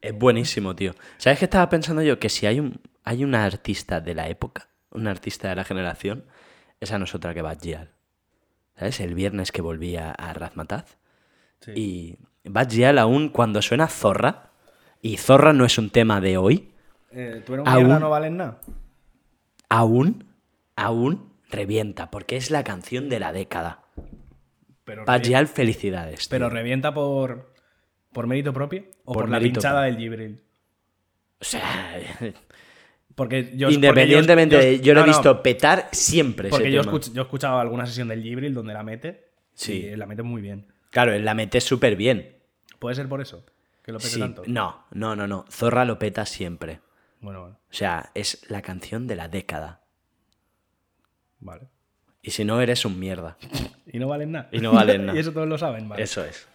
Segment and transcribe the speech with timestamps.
[0.00, 0.94] Es buenísimo, tío.
[1.16, 2.18] ¿Sabes qué estaba pensando yo?
[2.18, 6.24] Que si hay un hay una artista de la época, una artista de la generación,
[6.78, 7.90] esa no es otra que Bad Gyal.
[8.76, 9.00] ¿Sabes?
[9.00, 10.98] El viernes que volvía a Razmataz.
[11.74, 14.50] Y Bad Gyal aún cuando suena Zorra,
[15.00, 16.72] y Zorra no es un tema de hoy,
[17.10, 18.60] Eh, ¿Tú eres Aún- mierda, no vales nada?
[19.70, 20.26] aún,
[20.76, 23.82] aún revienta, porque es la canción de la década.
[24.84, 26.20] Pero, Bad revi- Gyal, felicidades.
[26.20, 26.28] tío.
[26.30, 27.54] pero revienta por,
[28.12, 30.40] por mérito propio o Por por, la pinchada del Gibril.
[31.40, 32.00] O sea,
[33.18, 36.50] Porque yo, independientemente, porque yo, lo he no, visto petar siempre.
[36.50, 36.92] Porque yo, tema.
[36.92, 39.30] escuch- yo he escuchado alguna sesión del Gibril donde la mete.
[39.54, 39.86] Sí.
[39.86, 40.66] Y la mete muy bien.
[40.90, 42.36] Claro, la mete súper bien.
[42.78, 43.44] ¿Puede ser por eso?
[43.82, 44.44] Que lo pete Sí, tanto.
[44.46, 45.44] no, no, no, no.
[45.50, 46.78] Zorra lo peta siempre.
[47.20, 47.56] Bueno, bueno.
[47.68, 49.80] O sea, es la canción de la década.
[51.40, 51.66] Vale.
[52.22, 53.36] Y si no, eres un mierda.
[53.90, 54.48] Y no valen nada.
[54.52, 55.16] Y no valen nada.
[55.18, 56.02] y eso todos lo saben, vale.
[56.02, 56.46] Eso es.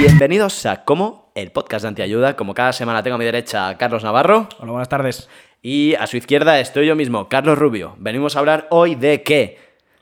[0.00, 2.34] Bienvenidos a Como, el podcast de Antiayuda.
[2.34, 5.28] Como cada semana tengo a mi derecha a Carlos Navarro Hola, buenas tardes.
[5.60, 7.96] y a su izquierda estoy yo mismo, Carlos Rubio.
[7.98, 9.58] Venimos a hablar hoy de qué?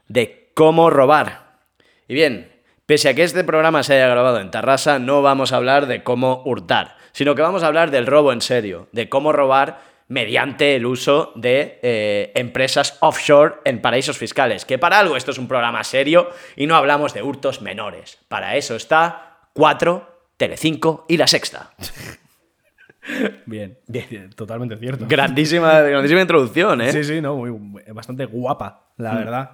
[0.07, 1.59] De cómo robar.
[2.07, 2.53] Y bien,
[2.87, 6.05] pese a que este programa se haya grabado en Tarrasa, no vamos a hablar de
[6.05, 10.77] cómo hurtar, sino que vamos a hablar del robo en serio, de cómo robar mediante
[10.77, 14.65] el uso de eh, empresas offshore en paraísos fiscales.
[14.65, 18.21] Que para algo esto es un programa serio y no hablamos de hurtos menores.
[18.29, 19.28] Para eso está
[19.59, 21.71] 4, Telecinco y La Sexta.
[23.47, 23.77] Bien.
[23.89, 24.31] Bien.
[24.37, 25.05] Totalmente cierto.
[25.09, 26.93] Grandísima, grandísima introducción, ¿eh?
[26.93, 29.51] Sí, sí, no, muy, bastante guapa, la verdad.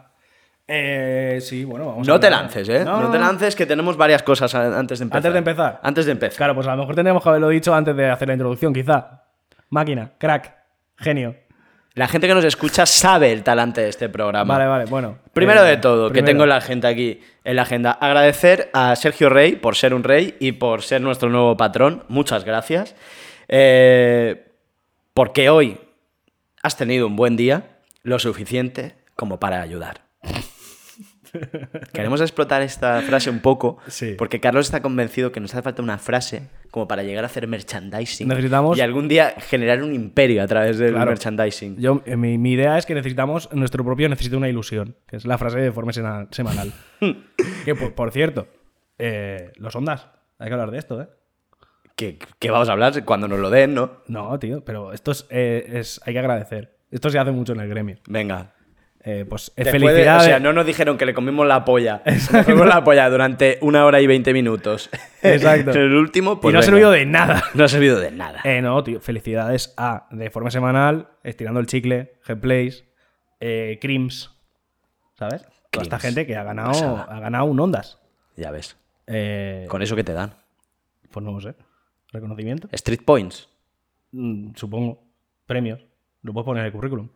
[0.68, 2.84] Eh, sí, bueno, vamos a No te lances, ¿eh?
[2.84, 5.16] No, te lances, que tenemos varias cosas antes de empezar.
[5.16, 5.80] Antes de empezar.
[5.82, 6.36] Antes de empezar.
[6.36, 9.22] Claro, pues a lo mejor tendríamos que haberlo dicho antes de hacer la introducción, quizá.
[9.70, 10.54] Máquina, crack,
[10.98, 11.34] genio.
[11.94, 14.54] La gente que nos escucha sabe el talante de este programa.
[14.54, 15.18] Vale, vale, bueno.
[15.32, 19.28] Primero Eh, de todo, que tengo la gente aquí en la agenda, agradecer a Sergio
[19.28, 22.02] Rey por ser un rey y por ser nuestro nuevo patrón.
[22.08, 22.96] Muchas gracias.
[23.46, 24.44] Eh,
[25.12, 25.78] porque hoy
[26.64, 30.03] has tenido un buen día, lo suficiente como para ayudar.
[31.92, 34.14] Queremos explotar esta frase un poco, Sí.
[34.18, 37.46] porque Carlos está convencido que nos hace falta una frase como para llegar a hacer
[37.46, 38.28] merchandising.
[38.28, 41.10] Necesitamos- Y algún día generar un imperio a través del Claro.
[41.10, 41.76] merchandising.
[41.78, 45.24] Yo, eh, mi, mi idea es que necesitamos, nuestro propio necesita una ilusión, que es
[45.26, 46.72] la frase de forma semanal.
[47.64, 48.48] que, por, por cierto,
[48.98, 50.08] eh, los ondas,
[50.38, 51.08] hay que hablar de esto, ¿eh?
[51.96, 54.02] que, que vamos a hablar cuando nos lo den, ¿no?
[54.08, 56.76] No, tío, pero esto es, eh, es- hay que agradecer.
[56.90, 57.96] Esto se hace mucho en el gremio.
[58.08, 58.53] Venga.
[59.06, 60.22] Eh, pues eh, Después de- felicidades.
[60.22, 62.02] o sea, no nos dijeron que le comimos la polla.
[62.32, 64.88] Le comimos la polla durante una hora y veinte minutos.
[65.22, 65.70] Exacto.
[65.78, 66.70] El último, pues y no ha venga.
[66.72, 67.44] servido de nada.
[67.52, 68.40] No ha servido de nada.
[68.44, 72.84] Eh, no, tío, felicidades a De Forma Semanal, Estirando el Chicle, Headplays,
[73.40, 74.30] eh, Crims,
[75.18, 75.42] ¿sabes?
[75.70, 76.02] Toda esta Crims.
[76.14, 77.02] gente que ha ganado, Pasada.
[77.10, 78.00] ha ganado un Ondas.
[78.36, 78.78] Ya ves.
[79.06, 80.32] Eh, Con eso que te dan.
[81.10, 81.54] Pues no lo sé.
[82.10, 82.68] ¿Reconocimiento?
[82.72, 83.50] Street Points.
[84.12, 85.04] Mm, supongo.
[85.46, 85.84] Premios.
[86.22, 87.08] Lo puedes poner en el currículum.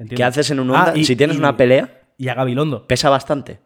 [0.00, 0.16] Entiendo.
[0.16, 0.98] ¿Qué haces en un Ah, onda?
[0.98, 2.86] y- si tienes y- una pelea, Y a Gabilondo.
[2.88, 3.60] pesa bastante.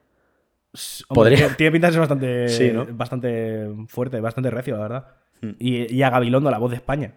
[1.09, 2.85] Hombre, podría- tiene- pinta de ser bastante, Sí, ¿no?
[2.91, 5.07] Bastante fuerte, bastante recio, la verdad.
[5.59, 7.15] Y, y a Gabilondo, la voz de España.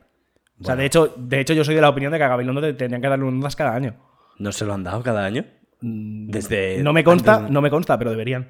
[0.61, 2.61] O sea, de hecho, de hecho, yo soy de la opinión de que a Gabilondo
[2.61, 3.95] te tendrían que darle un Ondas cada año.
[4.39, 5.45] ¿No se lo han dado cada año?
[5.81, 8.49] Desde Mm, No me consta, no me consta, pero deberían.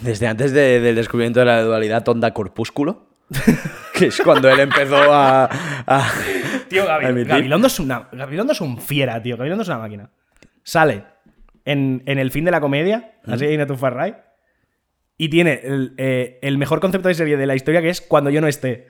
[0.00, 3.06] Desde antes de- del descubrimiento de la dualidad onda-corpúsculo.
[3.94, 5.44] que es cuando él empezó a.
[5.86, 6.10] a-
[6.68, 7.28] Tío, a Gabi- emitir.
[7.28, 8.08] Gabilondo es una.
[8.12, 9.36] Gabilondo es un fiera, tío.
[9.36, 10.10] Gabilondo es una máquina.
[10.62, 11.04] Sale
[11.64, 14.16] en, en el fin de la comedia, así en tu Far Right,
[15.18, 18.30] y tiene el, eh, el mejor concepto de serie de la historia que es cuando
[18.30, 18.88] yo no esté.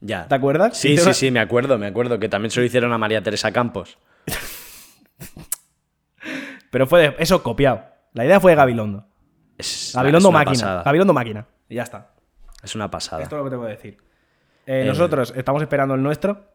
[0.00, 0.26] Ya.
[0.26, 0.76] ¿Te acuerdas?
[0.76, 2.18] Sí, sí, sí, me acuerdo, me acuerdo.
[2.18, 3.98] Que también se lo hicieron a María Teresa Campos.
[6.70, 7.84] Pero fue de- eso copiado.
[8.14, 9.06] La idea fue de Gabilondo.
[9.58, 10.52] Es, Gabilondo es máquina.
[10.52, 10.82] pasada.
[10.82, 11.46] Gabilondo máquina.
[11.68, 12.12] Y ya está.
[12.62, 13.22] Es una pasada.
[13.22, 13.96] Esto es lo que te puedo decir.
[14.66, 16.51] Eh, nosotros estamos esperando el nuestro.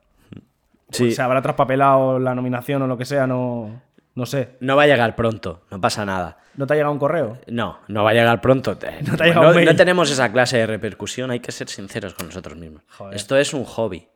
[0.90, 1.12] Sí.
[1.12, 3.82] Se habrá traspapelado la nominación o lo que sea, no,
[4.16, 4.56] no sé.
[4.62, 6.38] No va a llegar pronto, no pasa nada.
[6.56, 7.38] ¿No te ha llegado un correo?
[7.48, 8.78] No, no va a llegar pronto.
[9.02, 12.82] No te tenemos esa clase de repercusión, hay que ser sinceros con nosotros mismos.
[12.98, 13.16] Joder.
[13.16, 14.08] Esto es un hobby.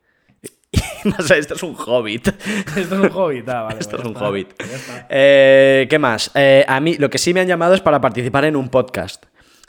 [1.38, 2.28] Esto es un hobbit.
[2.78, 3.80] Esto es un hobbit, ah, vale.
[3.80, 4.28] Esto pues es un está.
[4.28, 4.54] hobbit.
[5.10, 6.32] Eh, ¿Qué más?
[6.36, 9.26] Eh, a mí lo que sí me han llamado es para participar en un podcast.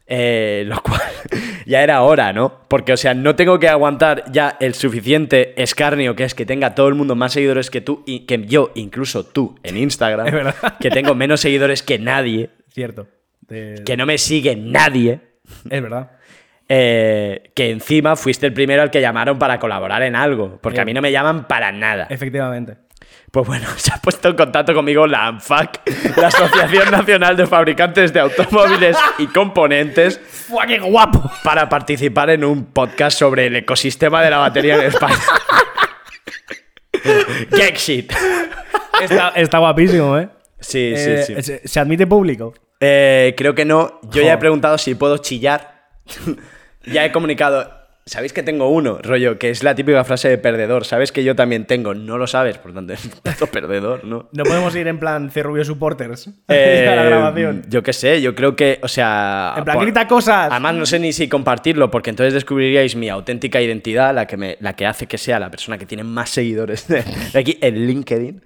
[0.07, 1.01] Eh, lo cual
[1.67, 2.61] ya era hora, ¿no?
[2.69, 6.75] Porque, o sea, no tengo que aguantar ya el suficiente escarnio que es que tenga
[6.75, 10.33] todo el mundo más seguidores que tú y que yo, incluso tú, en Instagram, Es
[10.33, 10.55] verdad.
[10.81, 13.07] que tengo menos seguidores que nadie, Cierto.
[13.49, 15.21] De- que no me sigue nadie.
[15.71, 16.13] Es verdad.
[16.69, 20.85] eh, que encima fuiste el primero al que llamaron para colaborar en algo, porque a
[20.85, 22.07] mí no me llaman para nada.
[22.09, 22.77] Efectivamente.
[23.33, 25.81] Pues bueno, se ha puesto en contacto conmigo la ANFAC,
[26.17, 31.31] la Asociación Nacional de Fabricantes de Automóviles y Componentes, ¡Fua, qué guapo!
[31.43, 35.17] para participar en un podcast sobre el ecosistema de la batería en España.
[37.53, 38.13] Get shit.
[39.01, 40.29] Está, está guapísimo, ¿eh?
[40.61, 41.55] Sí, Eh, sí, sí.
[41.65, 42.53] ¿se, admite público?
[42.79, 43.99] Eh, creo que no.
[44.11, 45.89] Yo ya he preguntado si puedo chillar.
[46.85, 47.82] ya he comunicado.
[48.05, 49.39] ¿Sabéis que tengo uno, rollo?
[49.39, 50.85] Que es la típica frase de perdedor.
[50.85, 51.95] ¿Sabes que yo también tengo?
[51.95, 53.05] No lo sabes, por tanto, es
[53.41, 54.29] un perdedor, ¿no?
[54.33, 57.63] No podemos ir en plan Cerrubio Supporters Eh, a la grabación.
[57.69, 59.55] Yo qué sé, yo creo que, o sea.
[59.57, 60.49] En plan, por- grita cosas.
[60.51, 64.57] Además, no sé ni si compartirlo, porque entonces descubriríais mi auténtica identidad, la que, me,
[64.61, 67.87] la que hace que sea la persona que tiene más seguidores de, de aquí en
[67.87, 68.43] LinkedIn.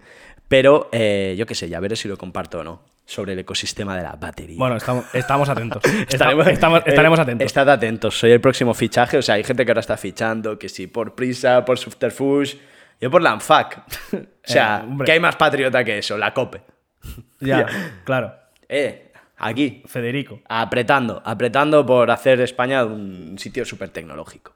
[0.49, 2.83] Pero eh, yo qué sé, ya veré si lo comparto o no.
[3.09, 4.57] Sobre el ecosistema de la batería.
[4.59, 5.81] Bueno, estamos, estamos atentos.
[6.09, 7.47] Estaremos, Estamos- estaremos eh, atentos.
[7.47, 9.17] Estad atentos, soy el próximo fichaje.
[9.19, 12.59] O sea, hay gente que ahora está fichando, que sí, por Prisa, por Subterfuge.
[13.01, 13.85] Yo por la ANFAC.
[14.13, 14.97] o sea, Eh.
[15.05, 16.19] ¿qué hay más patriota que eso?
[16.19, 16.63] La COPE.
[17.41, 17.67] Ya,
[18.05, 18.35] claro.
[18.69, 20.41] Eh, aquí, Federico.
[20.49, 24.55] apretando, apretando por hacer España un sitio súper tecnológico.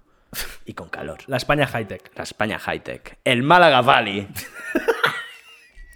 [0.64, 1.18] Y con calor.
[1.26, 2.12] La España high-tech.
[2.16, 3.18] La España high-tech.
[3.24, 4.28] El Málaga Valley.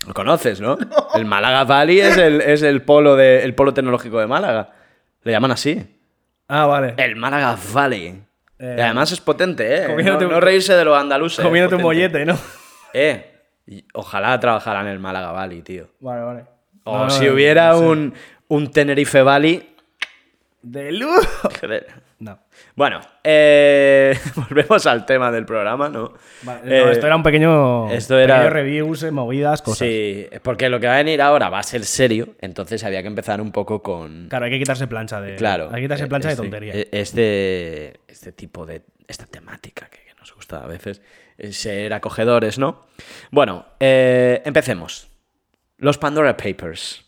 [0.07, 0.77] Lo conoces, ¿no?
[1.15, 4.71] El Málaga Valley es el, es el, polo de, el polo tecnológico de Málaga.
[5.23, 5.83] Le llaman así.
[6.49, 6.95] Ah, vale.
[6.99, 8.23] El Málaga Valley.
[8.59, 9.83] Eh, y además es potente, ¿eh?
[9.83, 11.45] No, comiéndote un- no reírse de los andaluces.
[11.45, 12.37] Comiéndote un mollete, ¿no?
[12.93, 13.33] Eh,
[13.95, 15.89] ojalá trabajara en el Málaga Valley, tío.
[16.01, 16.45] Vale, vale.
[16.85, 18.13] O si hubiera un,
[18.49, 19.75] un Tenerife Valley.
[20.63, 21.27] ¡De luz!
[21.61, 21.87] joder.
[22.25, 22.39] No.
[22.75, 26.15] Bueno, eh, volvemos al tema del programa, ¿no?
[26.43, 29.87] Vale, Eh, esto era un pequeño, esto era- pequeño reviews, eh, movidas, cosas.
[29.87, 33.09] Sí, porque lo que va a venir ahora va a ser serio, entonces había que
[33.09, 34.29] empezar un poco con...
[34.31, 35.37] Claro, hay que quitarse plancha de.
[35.37, 35.69] Claro.
[35.71, 36.73] Hay que quitarse eh, plancha de este- tontería.
[36.75, 38.83] eh, Este, este tipo de.
[39.07, 41.03] Esta temática que, que nos gusta a veces.
[41.51, 42.87] Ser acogedores, ¿no?
[43.31, 45.09] Bueno, eh, empecemos.
[45.77, 47.05] Los Pandora Papers.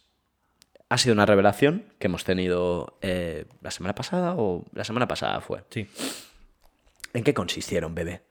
[0.89, 5.41] Ha sido una revelación que hemos tenido eh, la semana pasada o la semana pasada
[5.41, 5.63] fue.
[5.71, 5.89] Sí.
[7.13, 8.23] ¿En qué consistieron, bebé?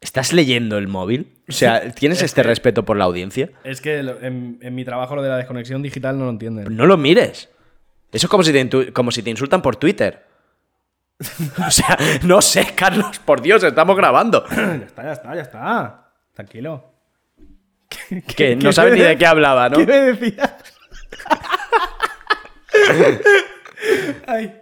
[0.00, 1.36] ¿Estás leyendo el móvil?
[1.48, 3.50] O sea, ¿tienes este respeto por la audiencia?
[3.64, 6.74] Es que en, en mi trabajo lo de la desconexión digital no lo entienden.
[6.74, 7.50] No lo mires.
[8.12, 10.26] Eso es como si te, como si te insultan por Twitter.
[11.66, 14.44] o sea, no sé, Carlos, por Dios, estamos grabando.
[14.50, 16.12] ya está, ya está, ya está.
[16.34, 16.84] Tranquilo.
[18.36, 19.76] Que no sabes ni de qué hablaba, ¿no?
[19.76, 20.54] ¿Qué me decías?
[24.26, 24.54] Ay,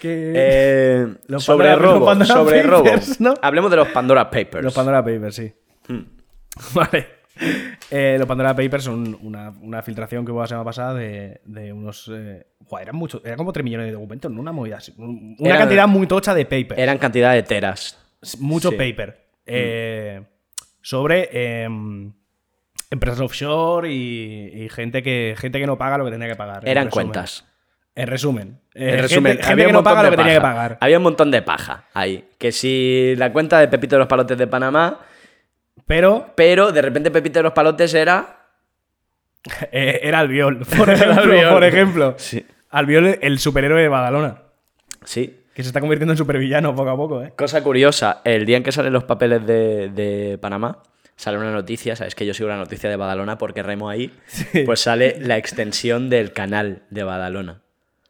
[0.00, 0.32] que...
[0.34, 2.90] Eh, Los sobre Pandora- los robo, Pandora sobre robo.
[3.20, 3.34] ¿no?
[3.42, 4.64] Hablemos de los Pandora Papers.
[4.64, 5.52] Los Pandora Papers, sí.
[5.88, 6.02] Hmm.
[6.74, 7.06] Vale.
[7.90, 11.72] Eh, los Pandora Papers son una, una filtración que hubo la semana pasada de, de
[11.72, 12.10] unos.
[12.12, 14.92] Eh, buah, eran muchos, eran como 3 millones de documentos, no una movida así.
[14.96, 16.78] un- Una Eran- cantidad muy tocha de papers.
[16.78, 17.98] Eran cantidad de teras.
[18.38, 18.76] mucho sí.
[18.76, 19.24] paper.
[19.46, 20.22] eh,
[20.80, 21.28] sobre
[21.64, 22.12] em,
[22.94, 26.66] empresas offshore y, y gente, que, gente que no paga lo que tenía que pagar.
[26.68, 27.44] Eran cuentas.
[27.94, 28.58] En resumen.
[28.74, 30.78] Eh, En resumen, gente, que un no paga lo que tenía que pagar.
[30.80, 32.24] Había un montón de paja ahí.
[32.38, 34.98] Que si la cuenta de Pepito de los Palotes de Panamá,
[35.86, 38.46] Pero pero de repente Pepito de los Palotes era.
[39.70, 41.20] eh, era Albiol, por ejemplo.
[41.22, 41.52] Albiol.
[41.52, 42.14] Por ejemplo.
[42.16, 42.44] Sí.
[42.70, 44.42] Albiol, el superhéroe de Badalona.
[45.04, 45.40] Sí.
[45.54, 47.32] Que se está convirtiendo en supervillano poco a poco, ¿eh?
[47.36, 50.82] Cosa curiosa, el día en que salen los papeles de, de Panamá,
[51.16, 54.12] sale una noticia, sabes que yo sigo la noticia de Badalona porque remo ahí,
[54.66, 57.62] pues sale la extensión del canal de Badalona.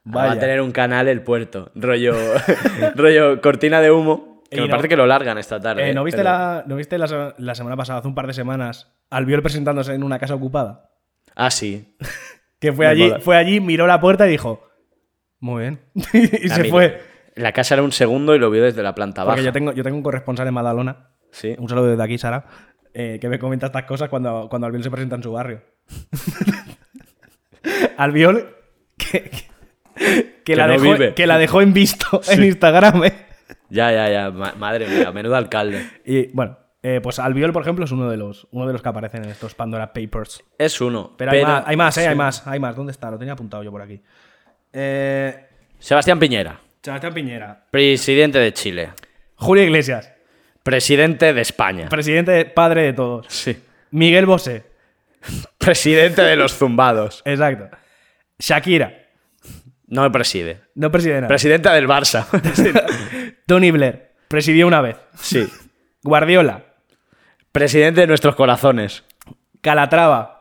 [0.06, 2.14] Va a tener un canal el puerto, rollo,
[2.94, 5.90] rollo cortina de humo, que Y me no- parece que lo largan esta tarde.
[5.90, 8.34] Eh, ¿No viste, pero- la, ¿no viste la, la semana pasada, hace un par de
[8.34, 10.90] semanas, Albiol presentándose en una casa ocupada?
[11.34, 11.96] Ah, sí.
[12.60, 13.20] Que fue Me allí, mola.
[13.20, 14.66] fue allí, miró la puerta y dijo,
[15.38, 15.80] muy bien.
[16.14, 17.02] y se mira, fue.
[17.34, 19.34] La casa era un segundo y lo vio desde la planta baja.
[19.34, 21.54] Porque yo tengo, yo tengo un corresponsal en Badalona, Sí.
[21.58, 22.46] un saludo desde aquí, Sara,
[22.94, 25.62] eh, que me comenta estas cosas cuando, cuando Albiol se presenta en su barrio.
[27.96, 28.56] Albiol,
[28.96, 29.30] que,
[29.96, 31.14] que, que la no dejó, vive.
[31.14, 33.14] que la dejó en visto en Instagram, ¿eh?
[33.70, 34.30] Ya, ya, ya.
[34.30, 35.86] Ma- madre mía, menudo alcalde.
[36.04, 38.88] Y bueno, eh, pues Albiol, por ejemplo, es uno de los, uno de los que
[38.88, 40.42] aparecen en estos Pandora Papers.
[40.58, 41.14] Es uno.
[41.16, 42.02] Pero, hay pero- más, hay más, ¿eh?
[42.02, 42.06] sí.
[42.08, 42.76] Hay más, hay más.
[42.76, 43.10] ¿Dónde está?
[43.10, 44.02] Lo tenía apuntado yo por aquí.
[44.72, 45.46] Eh,
[45.78, 47.64] Sebastián Piñera, Sebastián Piñera.
[47.70, 48.90] presidente de Chile.
[49.36, 50.12] Julio Iglesias.
[50.64, 51.88] Presidente de España.
[51.88, 53.26] Presidente, padre de todos.
[53.28, 53.56] sí.
[53.92, 54.64] Miguel Bosé.
[55.58, 57.22] Presidente de los zumbados.
[57.24, 57.76] Exacto.
[58.40, 58.92] Shakira.
[59.86, 60.62] No preside.
[60.74, 61.28] No preside nada.
[61.28, 62.26] Presidenta del Barça.
[63.46, 64.10] Tony Blair.
[64.26, 64.96] Presidió una vez.
[65.14, 65.46] sí.
[66.02, 66.64] Guardiola.
[67.52, 69.04] Presidente de nuestros corazones.
[69.60, 70.40] Calatrava.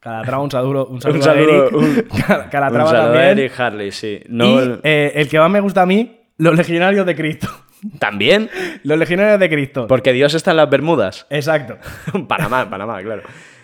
[0.00, 1.74] Calatrava, un saludo, un saludo, Un saludo, a Eric.
[1.74, 3.38] un- Cal- Calatrava Un saludo a también.
[3.38, 4.20] Eric Harley, sí.
[4.28, 7.48] No, y eh, el que más me gusta a mí, los legionarios de Cristo.
[7.98, 8.50] También,
[8.82, 9.86] Los legionarios de Cristo.
[9.86, 11.26] porque Dios está en las Bermudas.
[11.30, 11.78] Exacto.
[12.28, 13.22] Panamá, Panamá, claro.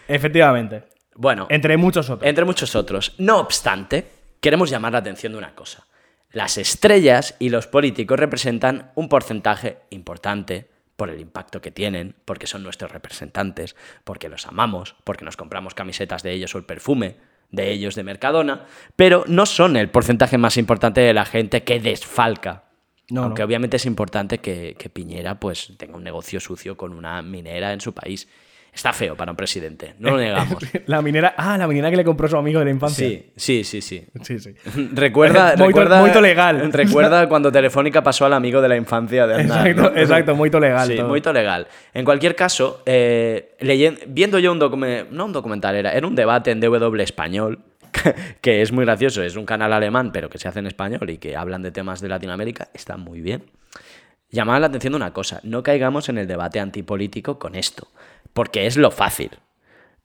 [0.08, 0.84] Efectivamente.
[1.14, 2.28] Bueno, Entre muchos otros.
[2.28, 3.14] entre muchos otros.
[3.18, 4.06] No obstante,
[4.40, 5.86] queremos llamar la atención de una cosa.
[6.32, 12.46] Las estrellas y los políticos representan un porcentaje importante por el impacto que tienen, porque
[12.46, 13.74] son nuestros representantes,
[14.04, 17.16] porque los amamos, porque nos compramos camisetas de ellos o el perfume
[17.50, 21.80] de ellos de Mercadona, pero no son el porcentaje más importante de la gente que
[21.80, 22.64] desfalca.
[23.10, 23.46] No, Aunque no.
[23.46, 27.80] obviamente es importante que, que Piñera pues, tenga un negocio sucio con una minera en
[27.80, 28.28] su país.
[28.72, 30.58] Está feo para un presidente, no lo negamos.
[30.86, 31.34] La minera.
[31.36, 33.04] Ah, la minera que le compró su amigo de la infancia.
[33.04, 34.06] Sí, sí, sí, sí.
[34.22, 34.54] Sí, sí.
[34.94, 36.72] Recuerda, Moito- recuerda, moito legal.
[36.72, 40.00] Recuerda cuando Telefónica pasó al amigo de la infancia de Aznar, Exacto, ¿no?
[40.00, 41.08] exacto, moito legal Sí, todo.
[41.08, 41.66] muy legal.
[41.92, 46.14] En cualquier caso, eh, leyen- viendo yo un documental, no un documental, era, era un
[46.14, 47.58] debate en DW español,
[48.40, 51.18] que es muy gracioso, es un canal alemán, pero que se hace en español y
[51.18, 53.44] que hablan de temas de Latinoamérica, está muy bien.
[54.30, 57.88] Llamaba la atención de una cosa, no caigamos en el debate antipolítico con esto,
[58.32, 59.30] porque es lo fácil.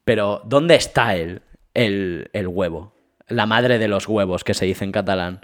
[0.03, 1.41] Pero, ¿dónde está el,
[1.73, 2.93] el, el huevo?
[3.27, 5.41] La madre de los huevos, que se dice en catalán.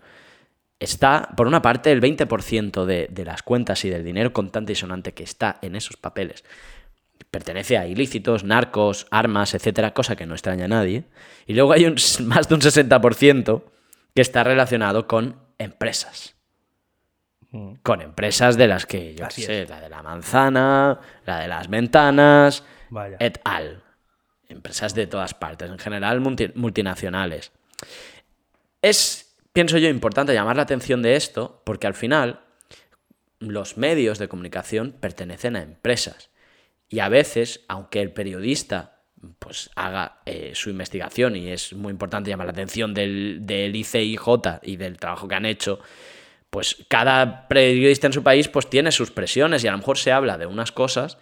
[0.80, 4.76] Está, por una parte, el 20% de, de las cuentas y del dinero contante y
[4.76, 6.44] sonante que está en esos papeles
[7.32, 11.06] pertenece a ilícitos, narcos, armas, etcétera, cosa que no extraña a nadie.
[11.48, 11.96] Y luego hay un,
[12.26, 13.64] más de un 60%
[14.14, 16.36] que está relacionado con empresas.
[17.84, 21.70] Con empresas de las que, yo Así sé, la de la manzana, la de las
[21.70, 23.18] ventanas, Vaya.
[23.20, 23.84] et al.
[24.48, 27.52] Empresas de todas partes, en general multi- multinacionales.
[28.82, 32.42] Es, pienso yo, importante llamar la atención de esto porque al final
[33.40, 36.30] los medios de comunicación pertenecen a empresas.
[36.92, 39.00] Y a veces, aunque el periodista
[39.40, 44.20] pues haga eh, su investigación y es muy importante llamar la atención del, del ICIJ
[44.64, 45.80] y del trabajo que han hecho,
[46.50, 50.12] pues cada periodista en su país pues tiene sus presiones y a lo mejor se
[50.12, 51.18] habla de unas cosas,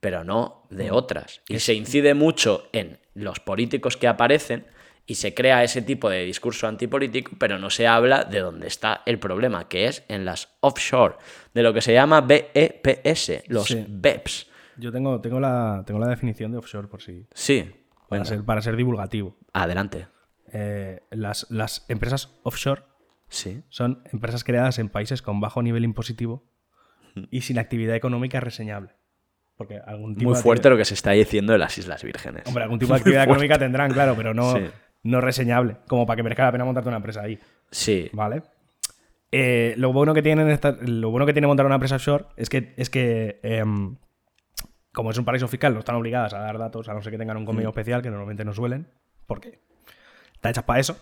[0.00, 1.40] pero no de otras.
[1.48, 4.66] Y se incide mucho en los políticos que aparecen
[5.06, 9.02] y se crea ese tipo de discurso antipolítico, pero no se habla de dónde está
[9.06, 11.16] el problema, que es en las offshore,
[11.54, 13.84] de lo que se llama BEPS, los Sí.
[13.86, 14.46] BEPS.
[14.78, 17.26] Yo tengo, tengo, la, tengo la definición de offshore por si.
[17.34, 17.70] Sí,
[18.08, 19.36] Para, ser, para ser divulgativo.
[19.52, 20.06] adelante.
[20.52, 22.82] Eh, las, las empresas offshore
[23.28, 23.62] Sí.
[23.70, 26.44] son empresas creadas en países con bajo nivel impositivo
[27.30, 28.90] y sin actividad económica reseñable.
[29.56, 32.42] Porque algún tipo Muy de fuerte lo que se está diciendo de las Islas Vírgenes.
[32.46, 34.62] Hombre, algún tipo de actividad económica tendrán, claro, pero no, Sí.
[35.04, 35.76] no reseñable.
[35.88, 37.38] Como para que merezca la pena montarte una empresa ahí.
[37.70, 38.42] Sí, ¿Vale?
[39.30, 42.50] Eh, lo, bueno que tienen esta- lo bueno que tiene montar una empresa offshore es
[42.50, 43.96] que, es que em,
[44.92, 47.18] como es un paraíso fiscal, no están obligadas a dar datos, a no ser que
[47.18, 47.72] tengan un convenio Mm.
[47.72, 48.88] especial, que normalmente no suelen,
[49.26, 49.60] porque
[50.34, 50.98] está hechas para eso.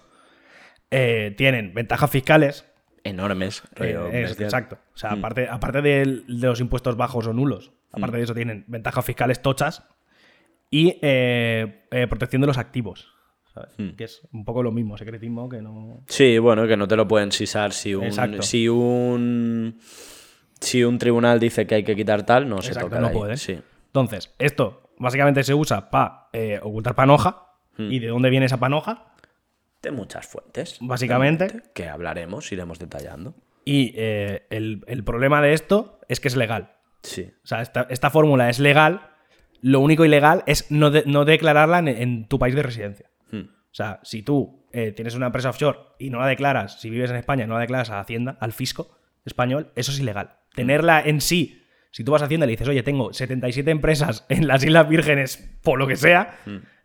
[0.90, 2.66] Eh, tienen ventajas fiscales.
[3.02, 3.62] enormes.
[3.76, 4.76] eh, es- exacto.
[4.94, 5.18] O sea, Mm.
[5.20, 9.88] aparte, aparte de, los impuestos bajos o nulos, aparte de eso tienen ventajas fiscales tochas
[10.70, 13.14] y eh, eh, protección de los activos.
[13.54, 13.70] ¿sabes?
[13.78, 13.97] Mm.
[13.97, 16.04] Que es un poco lo mismo, secretismo que no...
[16.06, 18.42] Sí, bueno, que no te lo pueden sisar si un, Exacto.
[18.42, 19.78] si un
[20.61, 23.37] si un tribunal dice que hay que quitar tal, no se toca no puede.
[23.38, 23.59] Sí.
[23.90, 26.28] Entonces, esto básicamente se usa para
[26.62, 27.47] ocultar panoja.
[27.76, 27.90] Hmm.
[27.92, 29.12] ¿Y de dónde viene esa panoja?
[29.82, 30.78] De muchas fuentes.
[30.80, 31.62] Básicamente.
[31.75, 33.35] Que hablaremos, iremos detallando.
[33.64, 36.73] Y eh, el, el problema de esto es que es legal.
[37.02, 37.32] Sí.
[37.42, 39.09] O sea, esta, esta fórmula es legal.
[39.62, 43.11] Lo único ilegal es no, de- no declararla en, en tu país de residencia.
[43.30, 43.49] Hmm.
[43.50, 47.11] O sea, si tú eh, tienes una empresa offshore y no la declaras, si vives
[47.11, 50.37] en España no la declaras a Hacienda, al fisco español, eso es ilegal.
[50.54, 51.60] Tenerla en sí,
[51.90, 54.88] si tú vas a Hacienda y le dices, oye, tengo 77 empresas en las Islas
[54.88, 56.38] Vírgenes, por lo que sea,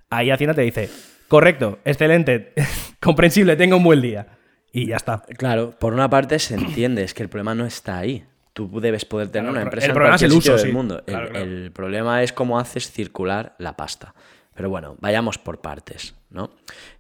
[0.09, 0.89] ahí Hacienda te dice,
[1.27, 2.53] correcto, excelente,
[3.01, 4.27] comprensible, tenga un buen día.
[4.71, 5.21] Y ya está.
[5.37, 8.25] Claro, por una parte se entiende, es que el problema no está ahí.
[8.51, 10.71] Tú debes poder tener Claro, una empresa el en problema es el sitio uso, del
[10.71, 10.75] sí.
[10.75, 10.97] mundo.
[10.99, 11.45] El, Claro, claro.
[11.45, 14.15] el problema es cómo haces circular la pasta.
[14.53, 16.51] Pero bueno, vayamos por partes, ¿no?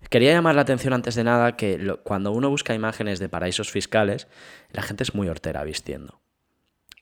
[0.09, 3.71] Quería llamar la atención antes de nada que lo- cuando uno busca imágenes de paraísos
[3.71, 4.27] fiscales,
[4.71, 6.21] la gente es muy hortera vistiendo.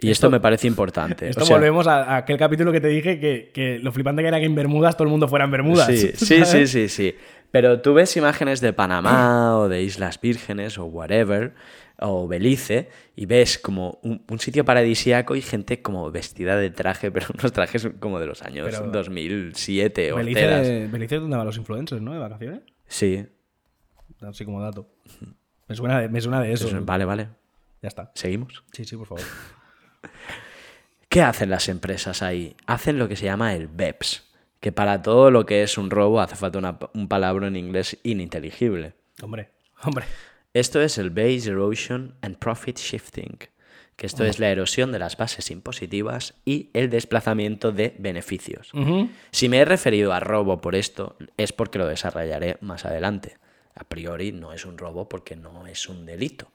[0.04, 1.30] Y esto, me parece importante.
[1.30, 4.22] Esto O sea, volvemos a, a aquel capítulo que te dije que, que lo flipante
[4.22, 5.88] que era que en Bermudas todo el mundo fuera en Bermudas.
[5.88, 7.16] Sí, sí, sí, sí, sí.
[7.52, 11.54] Pero tú ves imágenes de Panamá o de Islas Vírgenes o whatever,
[12.00, 17.12] o Belice, y ves como un, un sitio paradisíaco y gente como vestida de traje,
[17.12, 21.46] pero unos trajes como de los años Pero- 2007 o Belice, Belice es donde van
[21.46, 22.14] los influencers, ¿no?
[22.14, 22.62] De vacaciones.
[22.88, 23.26] Sí.
[24.22, 24.88] Así como dato.
[25.68, 26.68] Me suena de, me suena de eso.
[26.70, 27.30] Pues vale, vale.
[27.82, 28.12] Ya está.
[28.16, 28.64] Seguimos.
[28.72, 29.24] Sí, sí, por favor.
[31.10, 32.56] ¿Qué hacen las empresas ahí?
[32.66, 34.24] Hacen lo que se llama el BEPS,
[34.60, 37.98] que para todo lo que es un robo hace falta una- un palabra en inglés
[38.04, 38.94] ininteligible.
[39.22, 39.50] Hombre,
[39.84, 40.06] hombre.
[40.54, 43.38] Esto es el Base Erosion and Profit Shifting,
[43.96, 48.72] que esto es la erosión de las bases impositivas y el desplazamiento de beneficios.
[49.32, 53.38] Si me he referido a robo por esto, es porque lo desarrollaré más adelante.
[53.76, 56.52] A priori no es un robo porque no es un delito,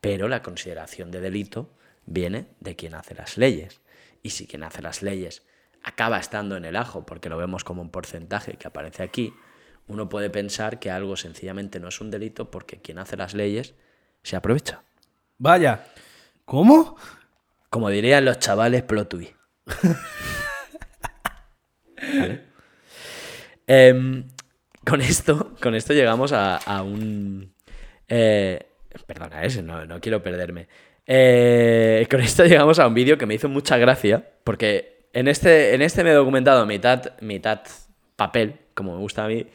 [0.00, 1.70] pero la consideración de delito
[2.06, 3.80] viene de quien hace las leyes.
[4.22, 5.42] Y si quien hace las leyes
[5.82, 9.34] acaba estando en el ajo, porque lo vemos como un porcentaje que aparece aquí,
[9.86, 13.74] uno puede pensar que algo sencillamente no es un delito porque quien hace las leyes
[14.22, 14.82] se aprovecha.
[15.38, 15.84] Vaya.
[16.44, 16.96] ¿Cómo?
[17.70, 19.34] Como dirían los chavales plot twist.
[22.18, 22.46] ¿Vale?
[23.68, 24.28] Em,
[24.84, 27.52] con, esto, con esto llegamos a, a un...
[28.06, 28.64] eh,
[29.06, 30.68] perdona, ese, no, no quiero perderme.
[31.06, 35.74] Eh, con esto llegamos a un vídeo que me hizo mucha gracia, porque en este,
[35.74, 37.60] en este me he documentado mitad, mitad
[38.16, 39.46] papel, como me gusta a mí,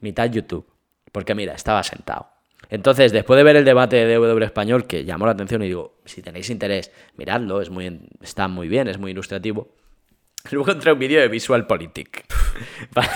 [0.00, 0.66] mitad YouTube.
[1.12, 2.28] Porque mira, estaba sentado.
[2.68, 5.98] Entonces, después de ver el debate de DW español, que llamó la atención y digo,
[6.04, 9.74] si tenéis interés, miradlo, es muy, está muy bien, es muy ilustrativo.
[10.52, 12.24] Luego entré un vídeo de Visualpolitik.
[12.94, 13.08] Vale.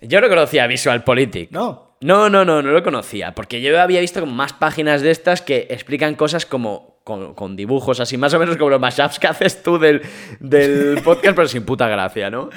[0.00, 1.52] Yo no conocía Visualpolitik.
[1.52, 1.91] No.
[2.02, 3.32] No, no, no, no lo conocía.
[3.32, 8.00] Porque yo había visto más páginas de estas que explican cosas como con, con dibujos
[8.00, 10.02] así, más o menos como los mashups que haces tú del,
[10.40, 12.50] del podcast, pero sin puta gracia, ¿no?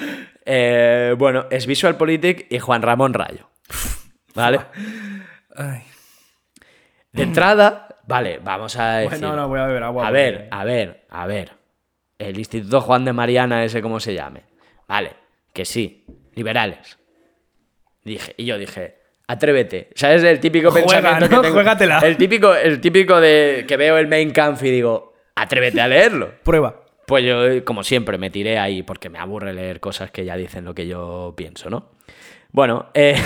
[0.44, 3.48] Eh, bueno, es Visualpolitik y Juan Ramón Rayo.
[4.34, 4.60] ¿Vale?
[5.54, 5.82] Ay.
[7.12, 9.20] De entrada, vale, vamos a decir.
[9.20, 10.06] Bueno, no, voy a beber agua.
[10.06, 11.52] A ver, a ver, a ver.
[12.18, 14.42] El Instituto Juan de Mariana, ese como se llame.
[14.86, 15.14] Vale,
[15.52, 16.98] que sí, liberales.
[18.04, 19.90] Dije, y yo dije, atrévete.
[19.94, 21.28] ¿Sabes el típico Juega, pensamiento ¿no?
[21.28, 21.54] que tengo?
[21.54, 21.98] Juégatela.
[22.00, 26.32] El típico, el típico de que veo el main camp y digo, atrévete a leerlo.
[26.42, 26.82] Prueba.
[27.06, 30.64] Pues yo, como siempre, me tiré ahí porque me aburre leer cosas que ya dicen
[30.64, 31.90] lo que yo pienso, ¿no?
[32.50, 33.16] Bueno, eh,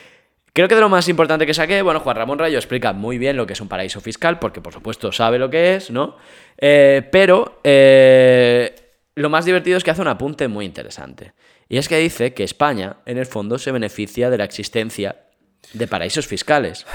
[0.54, 3.36] creo que de lo más importante que saqué, bueno, Juan Ramón Rayo explica muy bien
[3.36, 6.16] lo que es un paraíso fiscal, porque por supuesto sabe lo que es, ¿no?
[6.56, 8.74] Eh, pero eh,
[9.14, 11.34] lo más divertido es que hace un apunte muy interesante.
[11.68, 15.25] Y es que dice que España, en el fondo, se beneficia de la existencia
[15.72, 16.86] de paraísos fiscales.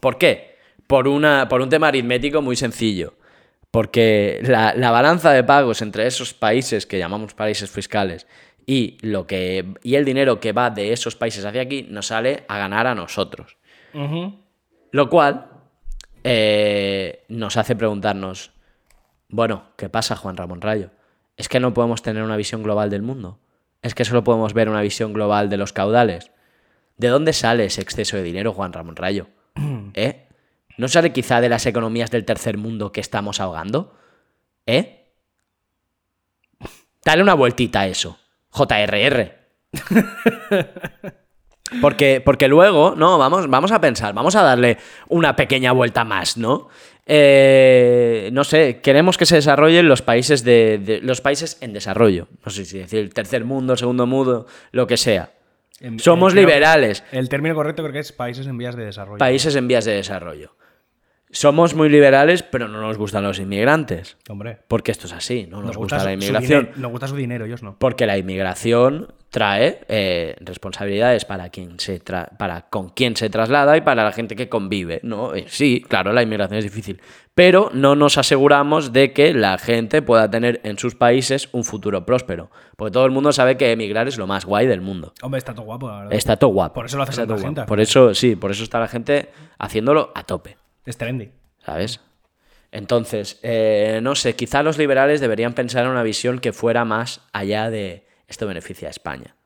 [0.00, 0.56] ¿Por qué?
[0.86, 3.14] Por, una, por un tema aritmético muy sencillo.
[3.70, 8.26] Porque la, la balanza de pagos entre esos países que llamamos países fiscales
[8.68, 12.44] y, lo que, y el dinero que va de esos países hacia aquí nos sale
[12.48, 13.56] a ganar a nosotros.
[14.90, 15.46] Lo cual
[16.22, 18.52] eh, nos hace preguntarnos,
[19.30, 20.90] bueno, ¿qué pasa Juan Ramón Rayo?
[21.38, 23.38] ¿Es que no podemos tener una visión global del mundo?
[23.80, 26.30] ¿Es que solo podemos ver una visión global de los caudales?
[26.98, 29.28] ¿De dónde sale ese exceso de dinero, Juan Ramón Rayo?
[29.94, 30.26] ¿Eh?
[30.76, 33.96] ¿No sale quizá de las economías del tercer mundo que estamos ahogando?
[34.66, 35.06] ¿Eh?
[37.04, 38.18] Dale una vueltita a eso.
[38.52, 39.38] JRR.
[41.82, 46.38] Porque, porque luego, no, vamos, vamos a pensar, vamos a darle una pequeña vuelta más,
[46.38, 46.68] ¿no?
[47.04, 52.26] Eh, no sé, queremos que se desarrollen los países de, de- los países en desarrollo.
[52.42, 55.30] No sé si decir el tercer mundo, el segundo mundo, lo que sea.
[55.80, 57.04] En- Somos liberales.
[57.12, 59.18] El término correcto creo que es países en vías de desarrollo.
[59.18, 60.54] Países en vías de desarrollo.
[61.30, 64.16] Somos muy liberales, pero no nos gustan los inmigrantes.
[64.28, 64.58] Hombre.
[64.66, 66.70] Porque esto es así, no nos, gusta, la inmigración.
[66.76, 67.76] nos gusta su dinero, ellos no.
[67.78, 73.76] Porque la inmigración trae eh, responsabilidades para quien se tra- para con quién se traslada
[73.76, 75.34] y para la gente que convive, ¿no?
[75.34, 76.98] Eh, sí, claro, la inmigración es difícil,
[77.34, 82.06] pero no nos aseguramos de que la gente pueda tener en sus países un futuro
[82.06, 85.12] próspero, porque todo el mundo sabe que emigrar es lo más guay del mundo.
[85.20, 86.12] Hombre, está todo guapo, la verdad.
[86.14, 86.72] Está todo guapo.
[86.74, 87.64] Por eso lo hace todo gente.
[87.64, 90.56] Por eso, sí, por eso está la gente haciéndolo a tope.
[90.88, 91.30] Es trendy.
[91.64, 92.00] ¿sabes?
[92.72, 97.20] Entonces, eh, no sé, quizá los liberales deberían pensar en una visión que fuera más
[97.32, 99.36] allá de esto beneficia a España.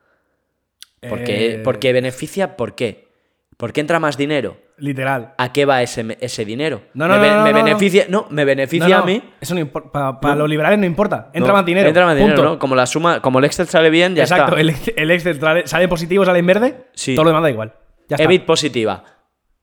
[1.08, 3.08] Porque, Eh, porque beneficia, ¿por qué?
[3.56, 4.56] ¿Por qué entra más dinero?
[4.78, 5.34] Literal.
[5.38, 6.82] ¿A qué va ese, ese dinero?
[6.94, 9.22] No, no, me, no, no, me no, beneficia, no, me beneficia a mí.
[9.40, 10.20] Eso no importa.
[10.20, 11.30] Para los liberales no importa.
[11.32, 11.86] Entra más dinero.
[11.88, 12.58] Entra más dinero.
[12.58, 14.56] Como la suma, como el Excel sale bien, ya Exacto.
[14.56, 14.60] está.
[14.60, 16.86] El, el Excel sale, positivo, sale en verde.
[16.94, 17.14] Sí.
[17.14, 17.72] Todo lo demás da igual.
[18.08, 18.24] Ya está.
[18.24, 19.04] EBIT positiva.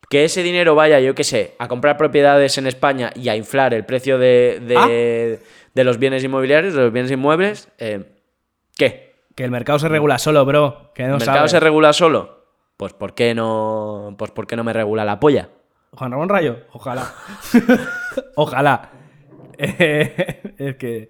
[0.10, 3.74] Que ese dinero vaya, yo qué sé, a comprar propiedades en España y a inflar
[3.74, 5.40] el precio de, de,
[5.74, 8.04] de los bienes inmobiliarios, de los bienes inmuebles, eh,
[8.76, 9.14] ¿qué?
[9.36, 10.92] Que el mercado se regula solo, bro.
[10.94, 11.52] Que no ¿El mercado sabes.
[11.52, 12.46] se regula solo?
[12.76, 15.50] Pues ¿por qué no, pues ¿por qué no me regula la polla?
[15.92, 17.14] Juan Ramón Rayo, ojalá.
[18.36, 18.90] ojalá.
[19.58, 21.08] Eh, es que.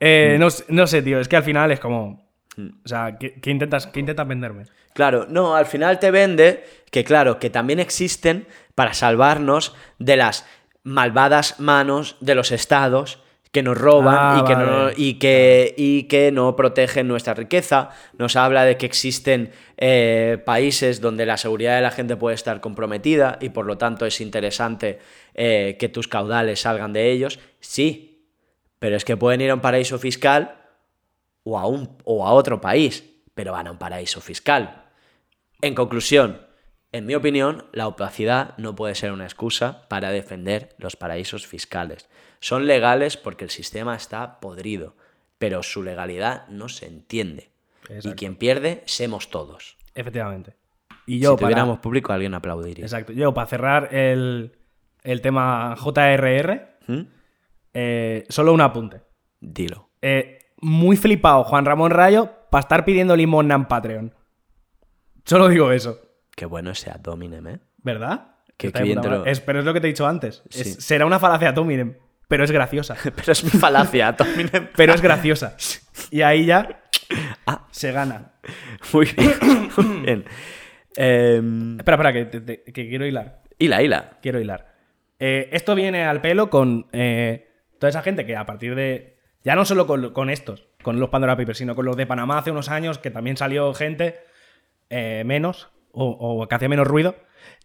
[0.00, 1.20] eh, no, sé- no sé, tío.
[1.20, 2.26] Es que al final es como.
[2.58, 4.64] O sea, ¿qué, qué intentas, qué intentas venderme?
[4.94, 6.64] Claro, no, al final te vende
[6.96, 10.46] que, claro, que también existen para salvarnos de las
[10.82, 13.18] malvadas manos de los estados
[13.52, 14.66] que nos roban Ah, y, que vale.
[14.70, 17.90] no, y, que, y que no protegen nuestra riqueza.
[18.16, 22.62] Nos habla de que existen eh, países donde la seguridad de la gente puede estar
[22.62, 24.98] comprometida y por lo tanto es interesante
[25.34, 27.40] eh, que tus caudales salgan de ellos.
[27.60, 28.24] Sí,
[28.78, 30.64] pero es que pueden ir a un paraíso fiscal
[31.44, 33.04] o a, un, o a otro país,
[33.34, 34.84] pero van a un paraíso fiscal.
[35.60, 36.45] En conclusión,
[36.96, 42.08] en mi opinión, la opacidad no puede ser una excusa para defender los paraísos fiscales.
[42.40, 44.94] Son legales porque el sistema está podrido,
[45.38, 47.50] pero su legalidad no se entiende.
[48.02, 49.76] Y quien pierde, somos todos.
[49.94, 50.54] Efectivamente.
[51.06, 52.84] Y Si yo, para, tuviéramos público, alguien aplaudiría.
[52.84, 53.12] exacto.
[53.12, 54.52] Yo, para cerrar el,
[55.04, 57.00] el tema JRR, ¿Mm?
[57.74, 59.02] eh, solo un apunte.
[59.40, 59.90] Dilo.
[60.02, 64.14] Eh, muy flipado Juan Ramón Rayo para estar pidiendo limosna en Patreon.
[65.24, 66.00] Solo digo eso.
[66.36, 67.58] Qué bueno ese ad hominem, ¿eh?
[67.78, 68.36] ¿Verdad?
[68.56, 69.26] Qué- lo-.
[69.26, 70.42] Es- pero es lo que te he dicho antes.
[70.50, 71.96] Es- será una falacia Tominem,
[72.28, 72.94] pero es graciosa.
[73.16, 74.68] Pero es mi falacia, ad hominem.
[74.76, 75.56] pero es graciosa.
[76.10, 76.82] Y ahí ya
[77.46, 77.66] Ah.
[77.72, 78.32] se gana.
[78.92, 79.32] Muy bien.
[79.76, 80.24] Muy bien.
[80.96, 83.42] Em, Espera, espera, que, te- te- que quiero hilar.
[83.58, 84.18] hila, hila.
[84.22, 84.74] Quiero hilar.
[85.18, 89.16] Eh, esto viene al pelo con eh, toda esa gente que a partir de.
[89.44, 92.38] Ya no solo con, con estos, con los Pandora Papers, sino con los de Panamá
[92.38, 94.16] hace unos años, que también salió gente
[94.90, 95.68] eh, menos,
[96.04, 97.16] o, o que hacía menos ruido,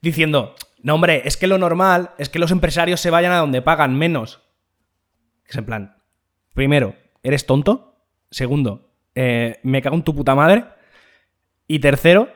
[0.02, 3.62] diciendo: No, hombre, es que lo normal es que los empresarios se vayan a donde
[3.62, 4.42] pagan menos.
[5.46, 5.98] Es en plan,
[6.54, 8.06] primero, ¿eres tonto?
[8.30, 10.66] Segundo, eh, me cago en tu puta madre.
[11.68, 12.30] Y tercero,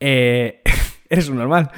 [0.00, 0.62] eh,
[1.08, 1.70] eres un normal.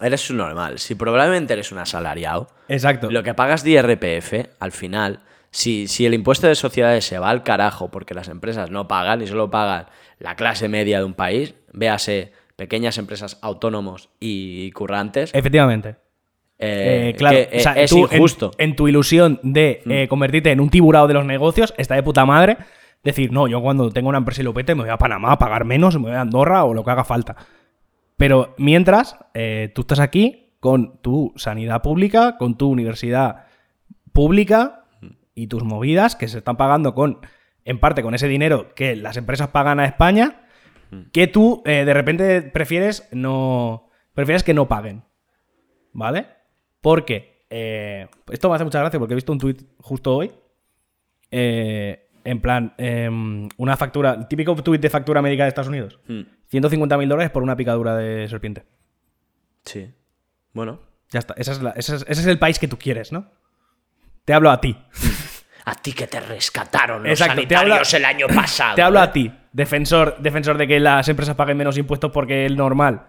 [0.00, 0.78] Eres un normal.
[0.78, 3.10] Si probablemente eres un asalariado, Exacto.
[3.10, 7.30] lo que pagas de IRPF, al final, si, si el impuesto de sociedades se va
[7.30, 9.86] al carajo porque las empresas no pagan y solo pagan
[10.18, 15.96] la clase media de un país, véase pequeñas empresas autónomos y currantes, Efectivamente.
[16.58, 18.48] eh, Eh, claro, que, o sea, eh, es tú, en- injusto.
[18.50, 18.62] Mm.
[18.62, 22.24] En, tu ilusión de eh, convertirte en un tiburado de los negocios, está de puta
[22.24, 22.56] madre.
[23.02, 25.38] Decir, no, yo cuando tengo una empresa y lo pete me voy a Panamá a
[25.38, 27.34] pagar menos, me voy a Andorra o lo que haga falta.
[28.16, 29.16] Pero mientras,
[29.74, 33.46] tú estás aquí con tu sanidad pública, con tu universidad
[34.12, 34.84] pública
[35.34, 37.18] y tus movidas que se están pagando con,
[37.64, 40.41] en parte, con ese dinero que las empresas pagan a España,
[41.12, 43.88] que tú eh, de repente prefieres no.
[44.14, 45.04] Prefieres que no paguen.
[45.92, 46.26] ¿Vale?
[46.80, 47.44] Porque.
[47.50, 50.32] eh, esto me hace mucha gracia porque he visto un tuit justo hoy.
[51.30, 54.12] eh, en plan, em, una factura.
[54.14, 55.98] el Típico tuit de factura médica de Estados Unidos.
[56.06, 58.64] Mm, 150 mil dólares por una picadura de serpiente.
[59.64, 59.92] sí.
[60.52, 60.80] Bueno.
[61.10, 61.34] Ya está.
[61.36, 63.30] Esa es la- esa es- ese es el país que tú quieres, ¿no?
[64.24, 64.76] Te hablo a ti.
[65.64, 68.74] A ti que te rescataron los Exacto, te sanitarios habla- el año pasado.
[68.74, 69.02] Te hablo ¿eh?
[69.02, 73.08] a ti, defensor, defensor de que las empresas paguen menos impuestos porque es normal.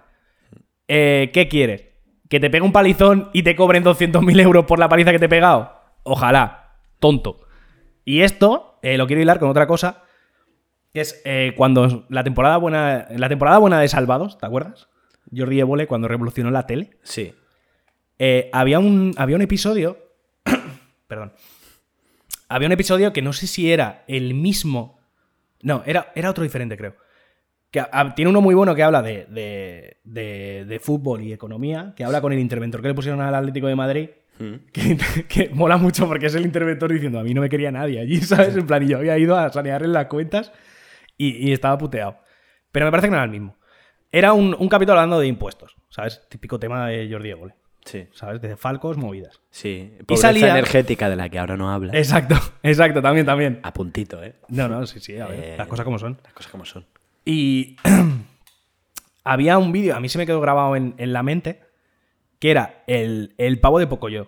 [0.88, 1.86] Eh, ¿Qué quieres?
[2.30, 5.26] ¿Que te pegue un palizón y te cobren 200.000 euros por la paliza que te
[5.26, 5.74] he pegado?
[6.04, 6.78] Ojalá.
[7.00, 7.42] Tonto.
[8.06, 10.04] Y esto eh, lo quiero hilar con otra cosa.
[10.94, 13.08] Que es eh, cuando la temporada buena.
[13.16, 14.90] La temporada buena de Salvados, ¿te acuerdas?
[15.36, 16.98] Jordi Évole cuando revolucionó la tele.
[17.04, 17.34] Sí.
[18.54, 19.98] Había, un, había un episodio.
[21.08, 21.34] perdón.
[22.48, 25.03] Había un episodio que no sé si era el mismo.
[25.64, 26.96] No, era, era otro diferente, creo.
[27.72, 31.94] Que a- tiene uno muy bueno que habla de, de, de- de fútbol y economía,
[31.96, 34.10] que habla con el interventor que le pusieron al Atlético de Madrid.
[34.74, 34.98] Que,
[35.30, 38.18] que mola mucho porque es el interventor diciendo: A mí no me quería nadie allí,
[38.22, 38.56] ¿sabes?
[38.56, 40.52] En plan, y yo había ido a sanearle las cuentas
[41.18, 42.18] y, y estaba puteado.
[42.72, 43.58] Pero me parece que no era el mismo.
[44.12, 46.22] Era un, un capítulo hablando de impuestos, ¿sabes?
[46.30, 47.56] Típico tema de Jordi Évole.
[47.86, 48.08] Sí.
[48.14, 48.42] ¿sabes?
[48.42, 49.40] De Falcos, movidas.
[49.50, 49.94] Sí.
[50.00, 51.94] Y Pobreza salía- energética de la que ahora no habla.
[51.98, 53.60] Exacto, exacto, también, también.
[53.64, 54.36] A puntito, ¿eh?
[54.50, 56.18] No, no, sí, sí, a ver, Eh, las cosas como son.
[56.24, 56.86] Las cosas como son.
[57.26, 57.76] Y
[59.24, 61.62] había un vídeo, a mí se me quedó grabado en, en la mente,
[62.40, 64.28] que era el, el pavo de Pocoyo.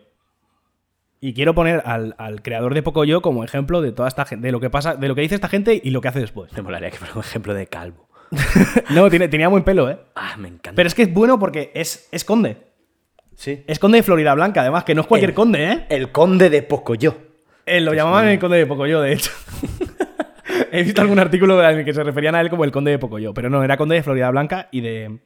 [1.22, 4.52] Y quiero poner al, al creador de Pocoyo como ejemplo de toda esta gente, de
[4.52, 6.52] lo que pasa, de lo que dice esta gente y lo que hace después.
[6.54, 8.08] Me molaría que fuera un ejemplo de calvo.
[8.90, 9.98] No, tiene, tenía buen pelo, ¿eh?
[10.16, 10.74] Ah, me encanta.
[10.76, 12.58] Pero es que es bueno porque es, es conde.
[13.36, 13.64] Sí.
[13.68, 15.86] Es conde de Florida Blanca, además, que no es cualquier El- conde, ¿eh?
[15.90, 17.16] El conde de Pocoyo.
[17.66, 19.32] Eh, lo llamaban el conde de Pocoyo, de hecho.
[20.72, 23.00] He visto algún artículo en el que se referían a él como el conde de
[23.00, 25.20] Pocoyo, pero no, era conde de Florida Blanca y de...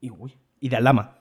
[0.00, 1.16] Y, uy, y de Aldama.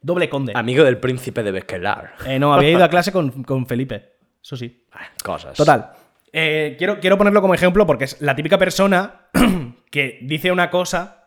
[0.00, 0.52] Doble conde.
[0.54, 2.14] Amigo del príncipe de Bequelar.
[2.26, 4.12] Eh, no, había ido a clase con, con Felipe.
[4.42, 4.84] Eso sí.
[4.92, 5.56] Ah, Cosas.
[5.56, 5.90] Total.
[6.32, 9.28] Eh, quiero, quiero ponerlo como ejemplo porque es la típica persona
[9.90, 11.24] que dice una cosa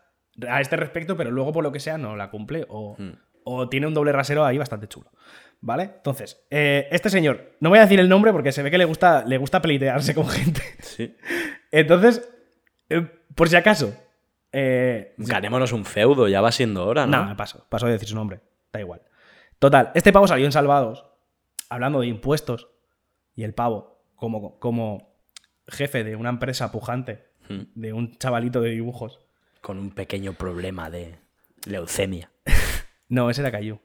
[0.48, 2.96] a este respecto, pero luego por lo que sea no la cumple o,
[3.44, 5.10] o tiene un doble rasero ahí bastante chulo.
[5.60, 5.84] ¿Vale?
[5.84, 8.84] Entonces, eh, este señor, no voy a decir el nombre porque se ve que le
[8.84, 10.60] gusta, le gusta pleitearse con gente.
[10.80, 11.16] Sí.
[11.70, 12.28] Entonces,
[12.88, 13.94] eh, por si acaso.
[14.50, 17.26] Eh, Ganémonos un feudo, ya va siendo hora, ¿no?
[17.26, 17.64] no, paso.
[17.68, 18.40] Paso de decir su nombre.
[18.72, 19.02] Da igual.
[19.58, 21.06] Total, este pavo salió en Salvados
[21.70, 22.68] hablando de impuestos
[23.34, 25.14] y el pavo, como, como
[25.68, 27.62] jefe de una empresa pujante, Hmm.
[27.74, 29.20] de un chavalito de dibujos.
[29.60, 31.18] Con un pequeño problema de
[31.66, 32.30] leucemia.
[33.12, 33.78] No, ese era Cayu.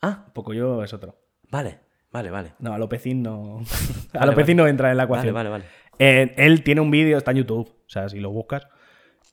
[0.00, 1.18] Ah, Pocoyo es otro.
[1.50, 1.80] vale,
[2.12, 2.52] vale, vale.
[2.60, 3.58] No, a Lopecín no.
[4.12, 4.64] a Vale, Lopecín vale.
[4.64, 5.34] no entra en la Vale, ecuación.
[5.34, 5.64] vale, vale.
[5.98, 8.68] Eh, él tiene un vídeo, está en YouTube, o sea, si lo buscas,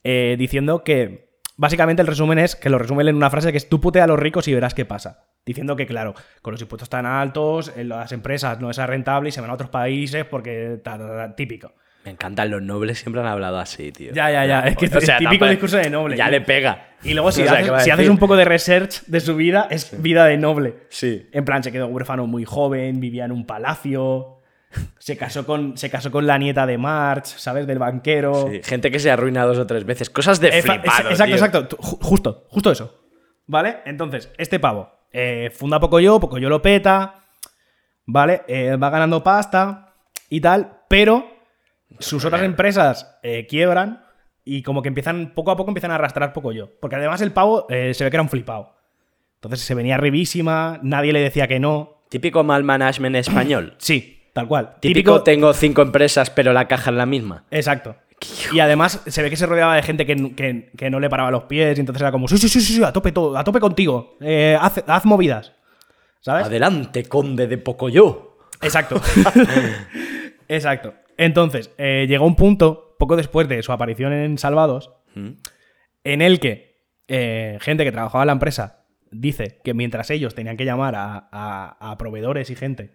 [0.04, 3.70] eh, diciendo que básicamente el resumen es que lo resumen en una frase que es
[3.70, 5.28] tú putea a los ricos y verás qué pasa.
[5.46, 9.42] Diciendo que, claro, con los impuestos tan altos, las empresas no es rentable y se
[9.42, 10.82] van a otros países porque
[11.36, 11.74] típico.
[12.06, 14.12] Me encantan los nobles, siempre han hablado así, tío.
[14.14, 16.18] Ya, ya, ya, es que O sea, es típico discurso de noble.
[16.18, 16.88] Ya le pega.
[17.04, 18.12] Y luego si, O sea, ¿qué va a haces, si haces decir?
[18.12, 20.76] un poco de research de su vida, es vida de noble.
[20.90, 21.28] Sí.
[21.32, 24.40] En plan, se quedó huérfano muy joven, vivía en un palacio,
[24.98, 27.68] se casó con, se casó con la nieta de March, ¿sabes?
[27.68, 28.48] Del banquero.
[28.52, 30.10] Sí, Gente que se arruina dos o tres veces.
[30.10, 31.36] Cosas de Efa- flipado, exacto, tío.
[31.36, 31.78] exacto.
[31.80, 33.00] Justo, justo eso.
[33.48, 33.78] ¿Vale?
[33.86, 37.16] Entonces, este pavo eh, funda Pocoyo, Pocoyo lo peta,
[38.06, 38.42] ¿vale?
[38.48, 39.94] Eh, va ganando pasta
[40.30, 41.41] y tal, pero
[42.00, 44.04] sus otras empresas eh, quiebran
[44.44, 46.72] y como que empiezan, poco a poco empiezan a arrastrar Pocoyo.
[46.80, 48.76] Porque además el pavo eh, se ve que era un flipado.
[49.36, 52.04] Entonces se venía rivísima, nadie le decía que no.
[52.10, 53.76] Típico mal management español.
[53.80, 54.76] Sí, tal cual.
[54.80, 57.46] Típico, tengo cinco empresas, pero la caja es la misma.
[57.52, 57.96] Exacto.
[58.54, 61.32] Y además se ve que se rodeaba de gente que, que- que no le paraba
[61.32, 63.44] los pies y entonces era como, sí, sí, sí, sí, sí, a tope todo, a
[63.44, 65.54] tope contigo, eh, haz, haz movidas.
[66.20, 66.46] ¿Sabes?
[66.46, 68.38] Adelante, conde de Pocoyo.
[68.62, 69.02] Exacto.
[70.48, 70.94] Exacto.
[71.18, 74.92] Entonces, eh, llegó un punto, poco después de su aparición en Salvados,
[76.04, 80.56] en el que eh, gente que trabajaba en la empresa dice que mientras ellos tenían
[80.58, 82.94] que llamar a, a- a proveedores y gente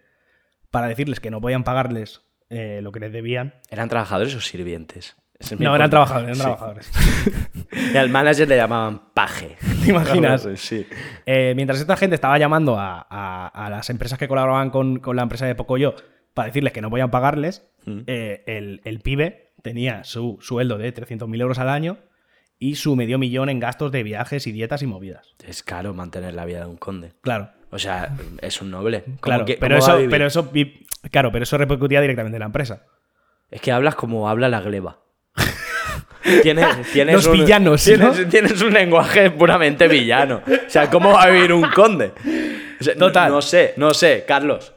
[0.70, 3.54] para decirles que no podían pagarles eh, lo que les debían.
[3.70, 5.16] ¿Eran trabajadores o sirvientes?
[5.38, 6.42] Es No, eran trabajadores, eran Sí.
[6.42, 6.90] trabajadores.
[7.92, 9.56] Y al manager le llamaban paje.
[9.84, 10.48] ¿Te imaginas?
[10.56, 10.86] Sí.
[11.26, 15.16] Eh, mientras esta gente estaba llamando a, a- a las empresas que colaboraban con, con
[15.16, 15.94] la empresa de Pocoyo
[16.32, 17.68] para decirles que no podían pagarles,
[18.06, 21.98] eh, el, el pibe tenía su sueldo de 300.000 euros al año
[22.58, 25.34] y su medio millón en gastos de viajes y dietas y movidas.
[25.46, 27.12] Es caro mantener la vida de un conde.
[27.20, 29.02] Claro, O sea, es un noble.
[29.04, 29.44] ¿Cómo claro.
[29.44, 30.50] que- pero, eso, pero, eso,
[31.10, 32.84] claro, pero eso repercutía directamente en la empresa.
[33.50, 35.00] Es que hablas como habla la gleba.
[36.42, 38.28] Tienes, tienes Los un, villanos, Tienes, ¿no?
[38.28, 40.42] tienes un lenguaje puramente villano.
[40.46, 42.12] O sea, ¿cómo va a vivir un conde?
[42.80, 43.30] O sea, no- Total.
[43.30, 44.72] No, sé, no sé, Carlos.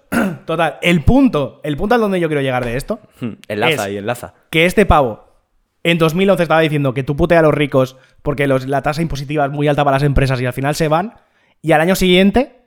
[0.50, 3.94] Total, el punto, el punto al donde yo quiero llegar de esto Hmm, Enlaza Es-
[3.94, 4.34] y enlaza.
[4.50, 5.28] que este pavo
[5.84, 9.46] en 2011 estaba diciendo que tú putea a los ricos porque los- la tasa impositiva
[9.46, 11.14] es muy alta para las empresas y al final se van.
[11.62, 12.62] Y al año siguiente,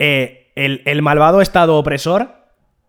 [0.00, 2.34] eh, el, el malvado Estado opresor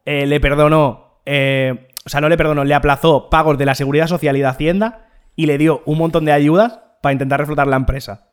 [0.06, 4.08] eh, le perdonó, eh, o sea, no le perdonó, le aplazó pagos de la Seguridad
[4.08, 7.76] Social y de Hacienda y le dio un montón de ayudas para intentar reflotar la
[7.76, 8.30] empresa.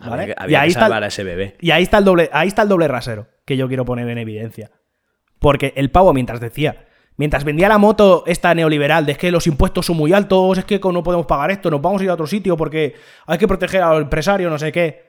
[0.00, 0.34] ¿Vale?
[0.38, 1.56] Había, Y ahí que está- salvar a ese bebé.
[1.60, 4.16] Y ahí está el doble, ahí está el doble rasero que yo quiero poner en
[4.18, 4.70] evidencia.
[5.42, 9.46] Porque el pavo, mientras decía, mientras vendía la moto esta neoliberal de es que los
[9.46, 12.14] impuestos son muy altos, es que no podemos pagar esto, nos vamos a ir a
[12.14, 12.94] otro sitio porque
[13.26, 15.02] hay que proteger al empresario, no sé qué.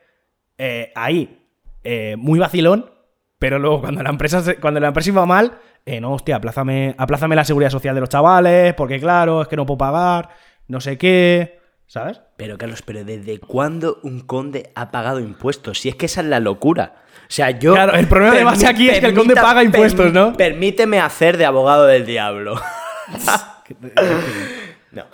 [0.57, 1.47] Eh, ahí,
[1.83, 2.91] eh, muy vacilón,
[3.39, 7.35] pero luego cuando la empresa, cuando la empresa iba mal, eh, no, hostia, aplázame, aplázame
[7.35, 10.29] la seguridad social de los chavales, porque claro, es que no puedo pagar,
[10.67, 12.21] no sé qué, ¿sabes?
[12.37, 15.79] Pero Carlos, pero ¿desde cuándo un conde ha pagado impuestos?
[15.79, 17.02] Si es que esa es la locura.
[17.33, 17.73] O sea, yo.
[17.73, 20.33] Claro, el problema de base aquí es que el conde paga impuestos, ¿no?
[20.33, 22.61] Permíteme hacer de abogado del diablo.
[24.91, 25.05] no.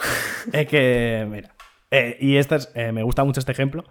[0.51, 1.55] Es que, mira.
[1.91, 3.85] eh, y este es- eh, me gusta mucho este ejemplo.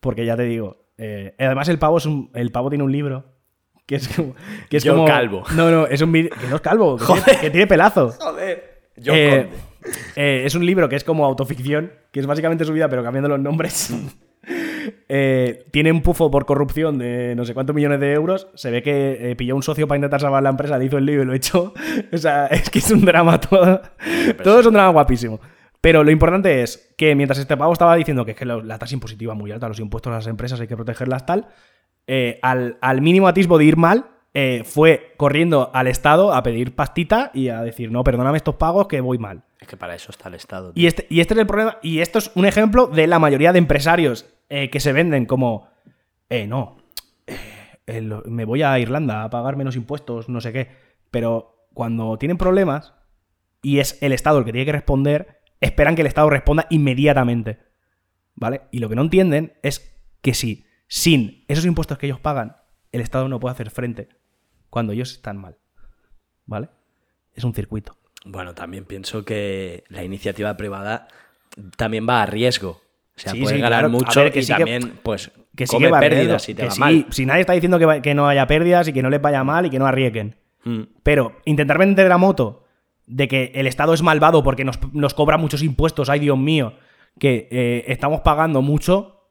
[0.00, 0.86] Porque ya te digo.
[0.98, 3.26] eh, además, el pavo es un, el pavo tiene un libro.
[3.86, 4.34] Que es como.
[4.70, 5.44] Que es Yo como- calvo.
[5.54, 6.12] No, no, es un.
[6.12, 6.96] Que no es calvo.
[6.96, 7.24] Que, Joder.
[7.24, 8.10] tiene, que tiene pelazo.
[8.18, 8.90] Joder.
[9.04, 10.46] Eh, conde.
[10.46, 11.92] es un libro que es como autoficción.
[12.10, 13.92] Que es básicamente su vida, pero cambiando los nombres.
[15.08, 18.48] Eh, tiene un pufo por corrupción de no sé cuántos millones de euros.
[18.54, 21.06] Se ve que eh, pilló un socio para intentar salvar la empresa, le hizo el
[21.06, 21.74] lío y lo echó.
[22.12, 23.80] O sea, es que es un drama todo.
[24.42, 25.40] Todo es un drama guapísimo.
[25.80, 28.94] Pero lo importante es que mientras este pavo estaba diciendo que es que la tasa
[28.94, 31.48] impositiva es muy alta, los impuestos a las empresas hay que protegerlas tal,
[32.06, 36.74] eh, al, al mínimo atisbo de ir mal, eh, fue corriendo al Estado a pedir
[36.74, 39.42] pastita y a decir, no, perdóname estos pagos que voy mal.
[39.60, 40.72] Es que para eso está el Estado.
[40.74, 43.52] Y este, y este es el problema, y esto es un ejemplo de la mayoría
[43.52, 45.66] de empresarios eh, que se venden como,
[46.28, 46.76] eh, no,
[47.26, 47.38] eh,
[47.86, 50.68] el- me voy a Irlanda a pagar menos impuestos, no sé qué.
[51.10, 52.92] Pero cuando tienen problemas
[53.62, 57.60] y es el Estado el que tiene que responder, esperan que el Estado responda inmediatamente.
[58.34, 58.62] ¿Vale?
[58.72, 62.56] Y lo que no entienden es que si sin esos impuestos que ellos pagan,
[62.92, 64.10] el Estado no puede hacer frente
[64.68, 65.56] cuando ellos están mal.
[66.44, 66.68] ¿Vale?
[67.32, 67.96] Es un circuito.
[68.26, 71.08] Bueno, también pienso que la iniciativa privada
[71.78, 72.81] también va a riesgo.
[73.16, 73.90] O sea, Sí, sí, ganar claro.
[73.90, 76.74] Mucho ver, que y sí que- también, pues, Que come que pérdidas si te va
[76.76, 77.06] mal.
[77.10, 79.44] Si nadie está diciendo que, va- que no haya pérdidas y que no les vaya
[79.44, 80.36] mal y que no arriesguen.
[80.64, 80.82] Mm.
[81.02, 82.64] Pero intentar vender la moto
[83.06, 86.74] de que el Estado es malvado porque nos, nos cobra muchos impuestos, ay Dios mío,
[87.18, 89.28] que eh, estamos pagando mucho,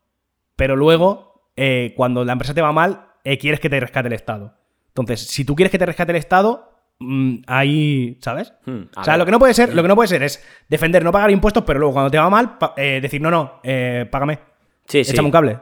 [0.55, 4.13] pero luego, eh, cuando la empresa te va mal, eh, quieres que te rescate el
[4.13, 4.53] Estado.
[4.89, 6.70] Entonces, si tú quieres que te rescate el Estado,
[7.01, 8.53] mm, ahí, ¿sabes?
[8.65, 9.19] Hmm, o sea, ver.
[9.19, 11.63] lo que no puede ser, lo que no puede ser es defender no pagar impuestos,
[11.65, 14.39] pero luego cuando te va mal, eh, decir, no, no, eh, págame.
[14.87, 15.11] Sí, sí.
[15.11, 15.59] Échame un cable.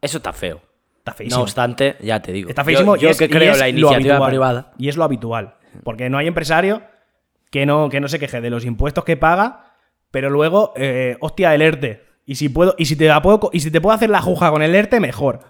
[0.00, 0.60] Eso está feo.
[0.98, 1.38] Está feísimo.
[1.38, 2.48] No obstante, ya te digo.
[2.48, 2.94] Está feísimo.
[2.96, 4.30] Yo, yo y es- que y creo es la iniciativa habitual.
[4.30, 4.72] privada.
[4.78, 5.54] Y es lo habitual.
[5.82, 6.82] Porque no hay empresario
[7.50, 9.74] que no, que no se queje de los impuestos que paga,
[10.10, 12.04] pero luego, eh, hostia, el ERTE.
[12.24, 14.50] Y si puedo, y si te la puedo, y si te puedo hacer la juja
[14.50, 15.40] con el ERTE, mejor.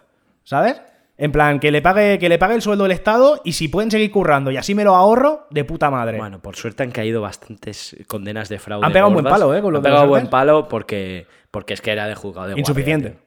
[0.42, 0.80] ¿Sabes?
[1.22, 3.92] En plan, que le pague, que le pague el sueldo del Estado y si pueden
[3.92, 6.18] seguir currando y así me lo ahorro, de puta madre.
[6.18, 8.84] Bueno, por suerte han caído bastantes condenas de fraude.
[8.84, 9.62] Han pegado un buen palo, ¿eh?
[9.62, 13.18] Con Han pegado buen palo porque, porque es que era de juzgado de insuficiente.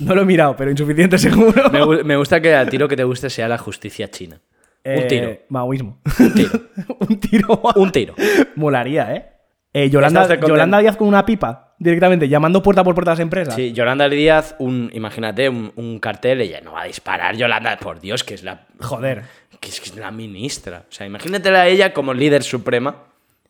[0.00, 1.70] No lo he mirado, pero insuficiente seguro.
[1.70, 4.40] Me, gu- me gusta que al tiro que te guste sea la justicia china.
[4.84, 5.30] Eh, Un tiro.
[5.48, 6.00] Maoísmo.
[6.20, 6.50] Un tiro.
[7.08, 7.60] un tiro.
[7.76, 8.14] Un tiro.
[8.56, 9.26] Molaría, ¿eh?
[9.72, 10.36] Eh, Yolanda.
[10.36, 13.54] Yolanda Díaz con una pipa, directamente, llamando puerta por puerta a las empresas.
[13.54, 17.36] Sí, Yolanda Díaz, un, imagínate, un, un cartel, ella no va a disparar.
[17.36, 18.66] Yolanda, por Dios, que es la.
[18.80, 19.22] Joder.
[19.60, 20.84] Que es, que es la ministra.
[20.88, 23.04] O sea, imagínatela a ella como líder suprema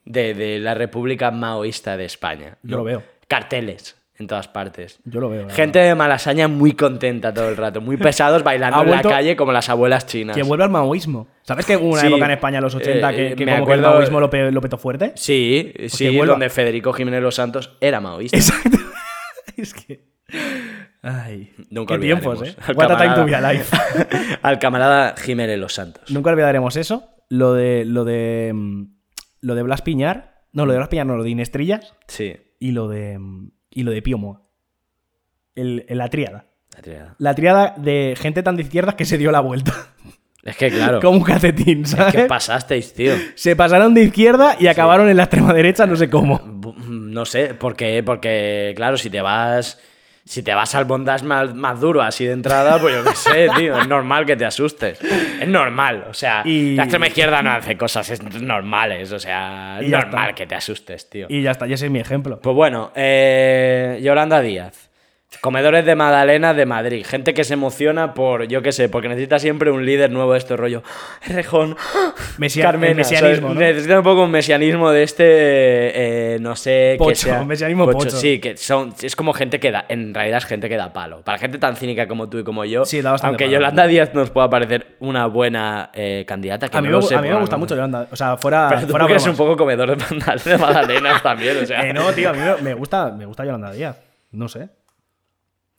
[0.04, 2.56] de, de la República Maoísta de España.
[2.62, 3.02] Yo lo veo.
[3.26, 4.98] Carteles en todas partes.
[5.04, 5.48] Yo lo veo.
[5.50, 9.52] Gente de Malasaña muy contenta todo el rato, muy pesados bailando en la calle como
[9.52, 10.36] las abuelas chinas.
[10.36, 11.28] Que vuelve al maoísmo.
[11.42, 12.06] ¿Sabes que hubo una Sí.
[12.08, 14.28] época en España los 80 Eh, que, que me como que el acuerdo- maoísmo lo,
[14.30, 15.12] pe- lo petó fuerte?
[15.14, 16.32] Sí, sí, vuelva.
[16.34, 18.36] donde Federico Jiménez Los Santos era maoísta.
[18.36, 18.76] Exacto.
[19.56, 20.08] es que.
[21.02, 21.52] Ay.
[21.70, 22.54] Nunca Qué tiempos, ¿eh?
[22.66, 23.64] al What a time to be alive.
[24.42, 26.10] al camarada Jiménez Los Santos.
[26.10, 27.08] Nunca olvidaremos eso.
[27.28, 27.84] Lo de.
[27.84, 28.50] Lo de.
[28.52, 28.84] mm,
[29.42, 30.42] Lo de Blas Piñar.
[30.52, 31.94] No, lo de Blas Piñar, no, lo de Inestrillas.
[32.08, 33.18] Sí, Y lo de.
[33.70, 34.42] Y lo de Pío Moa.
[35.54, 36.46] El, el- la tríada.
[36.74, 37.14] la triada.
[37.18, 39.72] La tríada de gente tan de izquierdas que se dio la vuelta.
[40.44, 42.14] Es que claro, Como un calcetín, ¿sabes?
[42.14, 43.12] ¿qué pasasteis, tío?
[43.34, 46.40] Se pasaron de izquierda y acabaron en la extrema derecha, no sé cómo.
[46.88, 48.02] No sé, ¿por qué?
[48.02, 49.78] Porque, claro, si te vas.
[50.28, 53.48] Si te vas al bondage más, más duro así de entrada, pues yo qué sé,
[53.56, 53.78] tío.
[53.78, 55.00] Es normal que te asustes.
[55.02, 56.04] Es normal.
[56.10, 59.10] O sea, Y- la extrema izquierda no hace cosas es- normales.
[59.12, 60.34] O sea, es normal está.
[60.34, 61.26] que te asustes, tío.
[61.30, 62.40] Y ya está, y ese es mi ejemplo.
[62.40, 64.87] Pues bueno, eh, Yolanda Díaz.
[65.42, 67.04] Comedores de Magdalena de Madrid.
[67.06, 70.38] Gente que se emociona por, yo qué sé, porque necesita siempre un líder nuevo de
[70.38, 70.82] este rollo.
[71.26, 71.76] Rejón,
[72.38, 72.94] Mesia- Carmena.
[72.94, 73.48] mesianismo.
[73.50, 73.60] ¿no?
[73.60, 77.40] Necesita un poco un mesianismo de este, eh, no sé, Pocho, que sea...
[77.42, 78.10] un mesianismo pocho.
[78.10, 81.20] Sí, que son, es como gente que da, en realidad es gente que da palo.
[81.20, 83.52] Para gente tan cínica como tú y como yo, Sí, da bastante aunque palo.
[83.58, 87.14] Yolanda Díaz nos pueda parecer una buena eh, candidata, que A mí, no me, sé
[87.16, 88.08] a mí me gusta mucho Yolanda.
[88.10, 88.68] O sea, fuera.
[88.70, 91.86] Pero tú fuera eres un poco comedor de magdalenas también, o sea...
[91.86, 94.00] Eh, no, tío, a mí me gusta, me gusta Yolanda Díaz.
[94.32, 94.70] No sé.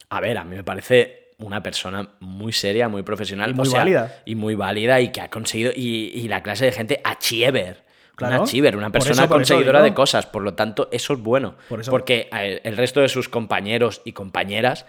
[0.10, 3.52] A ver, a mí me parece una persona muy seria, muy profesional.
[3.52, 4.22] Y muy o sea, válida.
[4.26, 5.72] Y muy válida y que ha conseguido.
[5.76, 7.84] Y, y la clase de gente achiever.
[8.16, 8.36] Claro.
[8.36, 10.26] Una achiever, una persona eso- por eso conseguidora de cosas.
[10.26, 11.56] Por lo tanto, eso es bueno.
[11.70, 11.92] Por eso.
[11.92, 14.86] Porque el resto de sus compañeros y compañeras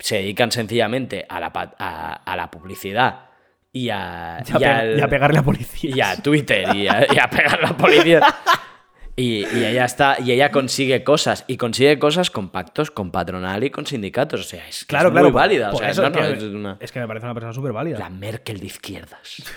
[0.00, 3.20] se dedican sencillamente a la, a, a la publicidad
[3.72, 5.90] y a, Y a, y pe- al- y a pegarle a policía.
[5.96, 8.20] y a Twitter y a, y a pegar a la policía.
[9.18, 13.64] Y, y ella está, y ella consigue cosas, y consigue cosas con pactos con patronal
[13.64, 14.40] y con sindicatos.
[14.40, 15.24] O sea, es, que Claro, es claro.
[15.26, 15.70] muy por- válida.
[15.72, 17.52] O sea, eso no, es, no, que, es una- es que me parece una persona
[17.52, 17.98] súper válida.
[17.98, 19.42] la Merkel de izquierdas.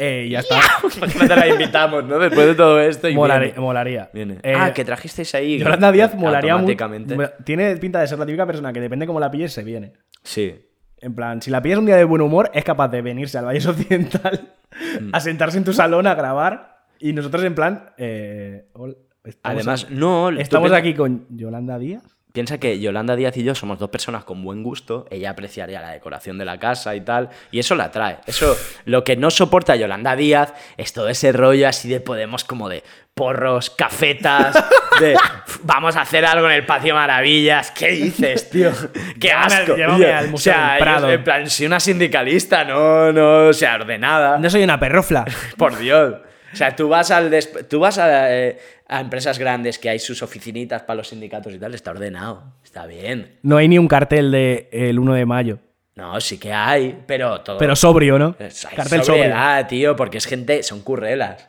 [0.00, 0.60] Eh, y ya está.
[0.96, 2.18] Imagínate la invitamos, ¿no?
[2.20, 3.08] Después de todo esto.
[3.08, 3.46] Y Molaría.
[3.48, 3.60] viene.
[3.60, 4.10] molaría.
[4.14, 4.38] Viene.
[4.44, 5.58] Eh, ah, que trajisteis ahí.
[5.58, 6.76] Yolanda Díaz molaría mucho.
[7.44, 9.94] Tiene pinta de ser la típica persona que depende cómo la pilles, se viene.
[10.22, 10.54] Sí.
[11.00, 13.46] En plan, si la pillas un día de buen humor, es capaz de venirse al
[13.46, 14.54] Valle Occidental
[15.00, 15.14] Mm.
[15.14, 16.84] a sentarse en tu salón a grabar.
[16.98, 17.90] Y nosotros, en plan.
[17.96, 18.66] eh,
[19.42, 20.30] Además, no.
[20.30, 22.02] tú Estamos aquí con Yolanda Díaz.
[22.32, 25.90] Piensa que Yolanda Díaz y yo somos dos personas con buen gusto, ella apreciaría la
[25.90, 28.18] decoración de la casa y tal, y eso la atrae.
[28.26, 32.68] Eso, lo que no soporta Yolanda Díaz es todo ese rollo así de Podemos como
[32.68, 32.84] de
[33.18, 34.54] porros, cafetas,
[35.00, 37.70] de "Uf, vamos a hacer algo en el Patio Maravillas.
[37.72, 38.70] ¿Qué dices, tío?
[39.20, 39.76] ¡Qué Llévame asco!
[39.76, 40.16] llévame tío.
[40.16, 41.06] al Museo o sea, del Prado.
[41.08, 44.38] yo, en plan, soy una sindicalista, no, no, o sea, ordenada.
[44.38, 45.24] No soy una perrofla.
[45.58, 46.14] Por Dios.
[46.52, 47.30] O sea, tú vas al,
[47.68, 48.58] tú vas a, eh,
[48.88, 52.86] a empresas grandes que hay sus oficinitas para los sindicatos y tal, está ordenado, está
[52.86, 53.38] bien.
[53.42, 55.58] No hay ni un cartel de el 1 de mayo.
[55.94, 57.58] No, sí que hay, pero todo.
[57.58, 58.36] Pero sobrio, ¿no?
[58.38, 58.46] Hay
[58.76, 59.04] Cartel sobrio.
[59.24, 61.48] sobriedad, tío, porque es gente, son currelas.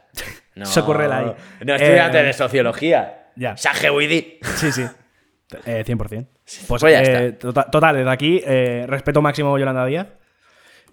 [0.59, 1.33] No, Son currela ahí.
[1.65, 3.31] No estudiantes Eh, de sociología.
[3.35, 3.55] ya.
[3.57, 4.39] Saje Widi.
[4.55, 4.83] Sí, sí.
[5.65, 6.27] Eh, 100%.
[6.67, 10.07] Pues, pues ya eh, tota- total, desde aquí, eh, respeto máximo a Yolanda Díaz.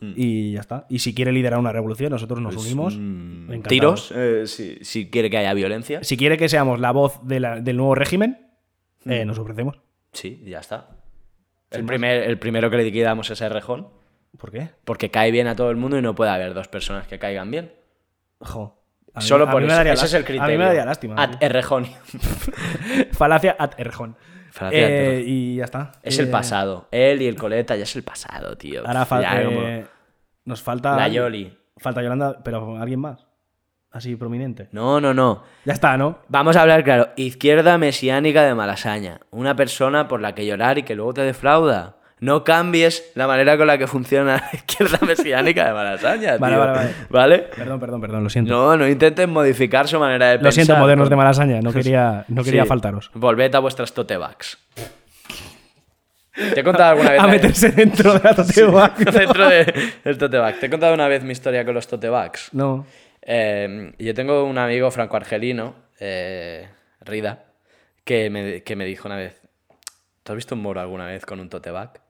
[0.01, 0.13] Mm.
[0.17, 0.87] Y ya está.
[0.91, 2.95] Y si quiere liderar una revolución, nosotros nos unimos.
[2.95, 3.57] encantados.
[3.61, 6.03] Pues, Tiros, eh, si, si quiere que haya violencia.
[6.05, 8.39] Si quiere que seamos la voz de la- del nuevo régimen,
[9.07, 9.29] eh, Mm.
[9.29, 9.79] nos ofrecemos.
[10.13, 10.89] Sí, ya está.
[11.71, 13.89] El, primer, el primero que le liquidamos es a Errejón,
[14.39, 14.69] ¿Por qué?
[14.85, 17.51] porque cae bien a todo el mundo y no puede haber dos personas que caigan
[17.51, 17.73] bien.
[18.41, 18.83] Jo.
[19.17, 19.81] A mí- Solo por eso.
[19.83, 20.45] Ese es el criterio.
[20.45, 21.27] A mí me daría lástima.
[21.27, 21.37] Sí.
[21.41, 21.87] Errejón.
[23.13, 23.73] Falacia at.
[24.53, 25.25] Falacia Eh, Erjón.
[25.27, 25.93] y ya está.
[26.03, 26.89] Es Eh, el pasado.
[26.91, 28.87] Él y el coleta ya es el pasado, tío.
[28.87, 29.43] Ahora falta.
[29.45, 29.61] como-
[30.45, 30.97] nos falta.
[30.97, 31.57] La Yoli.
[31.79, 33.27] Falta Yolanda, pero alguien más.
[33.91, 34.69] Así prominente.
[34.73, 35.43] No, no, no.
[35.65, 36.19] Ya está, ¿no?
[36.29, 37.09] Vamos a hablar claro.
[37.17, 39.21] Izquierda mesiánica de Malasaña.
[39.31, 41.96] Una persona por la que llorar y que luego te defrauda.
[42.19, 46.39] No cambies la manera con la que funciona la izquierda mesiánica de Malasaña.
[46.39, 46.65] Vale, tío.
[46.65, 46.91] vale, vale.
[47.11, 47.39] ¿Vale?
[47.55, 48.53] Perdón, perdón, perdón, lo siento.
[48.53, 50.65] No, no intenten modificar su manera de lo pensar.
[50.65, 51.61] siento, modernos de Malasaña.
[51.61, 52.69] No quería, no quería Sí.
[52.69, 53.11] faltaros.
[53.15, 54.57] Volved a vuestras totebags.
[56.55, 57.21] Te he contado alguna vez.
[57.23, 60.59] A meterse dentro de la dentro de- del totebag.
[60.59, 62.49] Te he contado una vez mi historia con los totebags.
[62.53, 62.87] No.
[63.23, 66.69] Eh, yo tengo un amigo franco-argelino, eh,
[67.01, 67.45] Rida,
[68.05, 69.41] que me, que me dijo una vez:
[70.23, 72.01] ¿Tú has visto un moro alguna vez con un tote bag?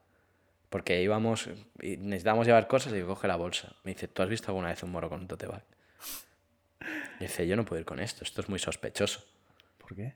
[0.69, 1.49] Porque íbamos
[1.81, 3.73] y necesitábamos llevar cosas y coge la bolsa.
[3.83, 5.63] Me dice: ¿Tú has visto alguna vez un moro con un tote bag?
[7.19, 9.21] Y dice: Yo no puedo ir con esto, esto es muy sospechoso.
[9.77, 10.13] ¿Por qué?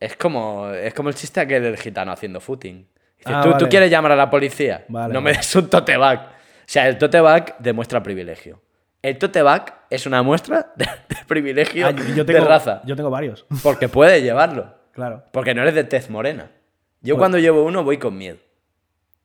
[0.00, 2.86] Es como, es como el chiste aquel del gitano haciendo footing.
[3.18, 3.64] Dice, Ah, ¿tú, vale.
[3.64, 4.84] tú quieres llamar a la policía?
[4.88, 6.20] Vale, no me des un tote bag.
[6.20, 8.60] O sea, el tote bag demuestra privilegio.
[9.00, 12.82] El tote bag es una muestra de, de privilegio Ah, yo tengo, de raza.
[12.84, 13.46] Yo tengo varios.
[13.62, 14.74] Porque puede llevarlo.
[14.92, 15.24] Claro.
[15.32, 16.50] Porque no eres de tez morena.
[17.00, 18.38] Yo Pues- cuando llevo uno voy con miedo.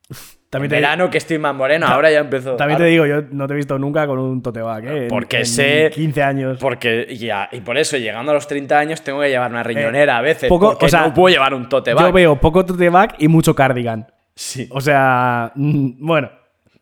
[0.49, 2.55] También en te, verano que estoy más moreno, ahora ya empiezo...
[2.55, 5.07] también te digo, yo no te he visto nunca con un tote bag, ¿eh?
[5.07, 5.91] Porque en sé...
[5.93, 6.57] 15 años.
[6.60, 10.18] Porque ya, y por eso, llegando a los 30 años, tengo que llevar una riñonera
[10.18, 10.45] a veces.
[10.45, 12.07] Eh, poco- porque o sea, no puedo llevar un tote bag.
[12.07, 14.07] Yo veo poco tote bag y mucho cardigan.
[14.34, 14.68] Sí.
[14.72, 16.32] O sea, mm, bueno.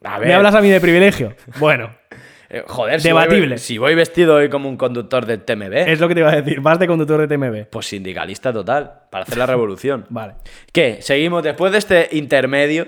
[0.01, 0.35] A ¿Me ver.
[0.35, 1.35] hablas a mí de privilegio?
[1.59, 1.91] Bueno,
[2.49, 3.47] Eh, joder, si Debatible.
[3.49, 6.29] voy, si voy vestido hoy como un conductor del TMB, es lo que te iba
[6.31, 6.61] a decir.
[6.61, 7.65] Vas de conductor de TMB.
[7.69, 10.05] pues sindicalista total, para hacer la revolución.
[10.09, 10.35] Vale.
[10.71, 10.99] ¿Qué?
[11.01, 12.87] Seguimos después de este intermedio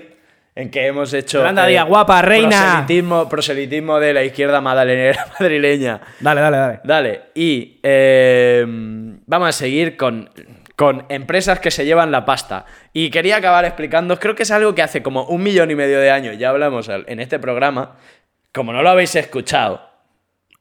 [0.54, 1.38] en que hemos hecho.
[1.38, 2.48] Yolanda Díaz, guapa, reina.
[2.48, 5.26] Proselitismo, proselitismo de la izquierda madrileña.
[5.40, 6.00] madrileña.
[6.20, 6.80] Dale, dale, dale.
[6.84, 10.30] Dale, y eh, vamos a seguir con,
[10.76, 12.66] con empresas que se llevan la pasta.
[12.92, 16.00] Y quería acabar explicando, creo que es algo que hace como un millón y medio
[16.00, 17.96] de años ya hablamos en este programa.
[18.52, 19.90] Como no lo habéis escuchado,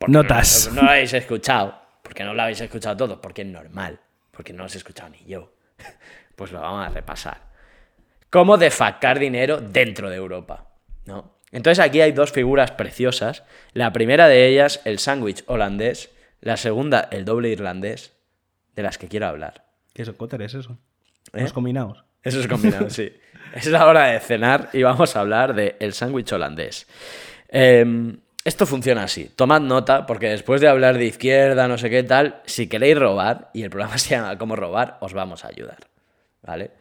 [0.08, 0.70] Notas.
[0.70, 4.00] No, no lo habéis escuchado, porque no lo habéis escuchado todos, porque es normal,
[4.32, 5.52] porque no lo he escuchado ni yo.
[6.36, 7.49] Pues lo vamos a repasar.
[8.30, 10.68] Cómo defalcar dinero dentro de Europa,
[11.06, 11.40] ¿no?
[11.52, 13.44] Entonces aquí hay dos figuras preciosas.
[13.74, 16.12] La primera de ellas, el sándwich holandés.
[16.42, 18.14] La segunda, el doble irlandés,
[18.76, 19.66] de las que quiero hablar.
[19.94, 20.18] ¿Qué es eso?
[20.18, 20.78] ¿Cotter es eso?
[21.34, 21.42] ¿Eh?
[21.42, 22.04] Los combinados.
[22.24, 23.12] Eso es combinado, sí.
[23.54, 26.88] Es la hora de cenar y vamos a hablar del sándwich holandés.
[27.50, 28.14] Eh,
[28.46, 29.32] esto funciona así.
[29.36, 33.50] Tomad nota, porque después de hablar de izquierda, no sé qué tal, si queréis robar,
[33.54, 35.78] y el programa se llama Cómo robar, os vamos a ayudar.
[36.42, 36.72] ¿Vale?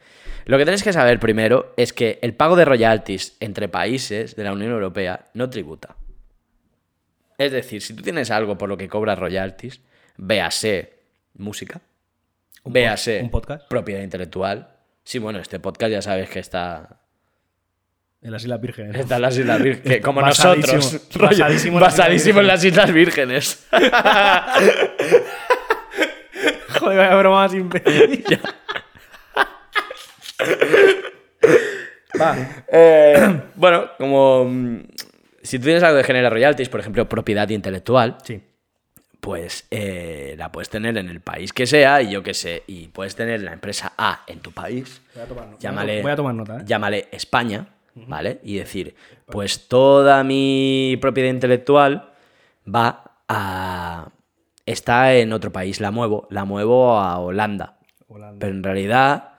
[0.49, 4.45] Lo que tenéis que saber primero es que el pago de royalties entre países de
[4.45, 5.95] la Unión Europea no tributa.
[7.37, 9.81] Es decir, si tú tienes algo por lo que cobras royalties,
[10.17, 10.95] véase
[11.35, 11.81] música,
[12.65, 13.69] Un véase pod- un podcast.
[13.69, 14.71] propiedad intelectual.
[15.05, 17.01] Sí, bueno, este podcast ya sabes que está,
[18.23, 18.97] En las Islas Vírgenes.
[18.97, 21.09] está en las Islas Vírgenes, como Basadísimo, nosotros.
[21.21, 23.67] basadísimo en las Islas basadísimo en las Islas Vírgenes.
[26.81, 28.25] Joder, vaya broma más imbécil.
[32.73, 34.79] Eh, bueno, como mm,
[35.43, 38.41] si tú tienes algo de genera royalties, por ejemplo, propiedad intelectual, Sí.
[39.21, 42.89] pues eh, la puedes tener en el país que sea y yo qué sé, y
[42.89, 45.59] puedes tener la empresa A en tu país, Voy a tomar nota.
[45.61, 46.63] llámale, Voy a tomar nota, ¿eh?
[46.65, 48.41] llámale España, ¿vale?
[48.43, 48.95] Y decir,
[49.27, 52.11] pues toda mi propiedad intelectual
[52.67, 54.09] va a...
[54.67, 57.79] está en otro país, la muevo, la muevo a Holanda,
[58.09, 58.39] Holanda.
[58.41, 59.33] pero en realidad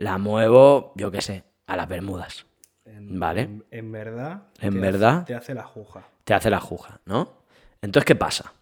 [0.00, 2.46] la muevo, yo qué sé, a las Bermudas,
[2.86, 3.42] ¿vale?
[3.42, 4.44] En, en verdad.
[4.60, 5.16] En te verdad.
[5.18, 6.08] Hace, te hace la juja.
[6.24, 7.44] te hace la juja, ¿no?
[7.82, 8.54] Entonces, ¿qué pasa?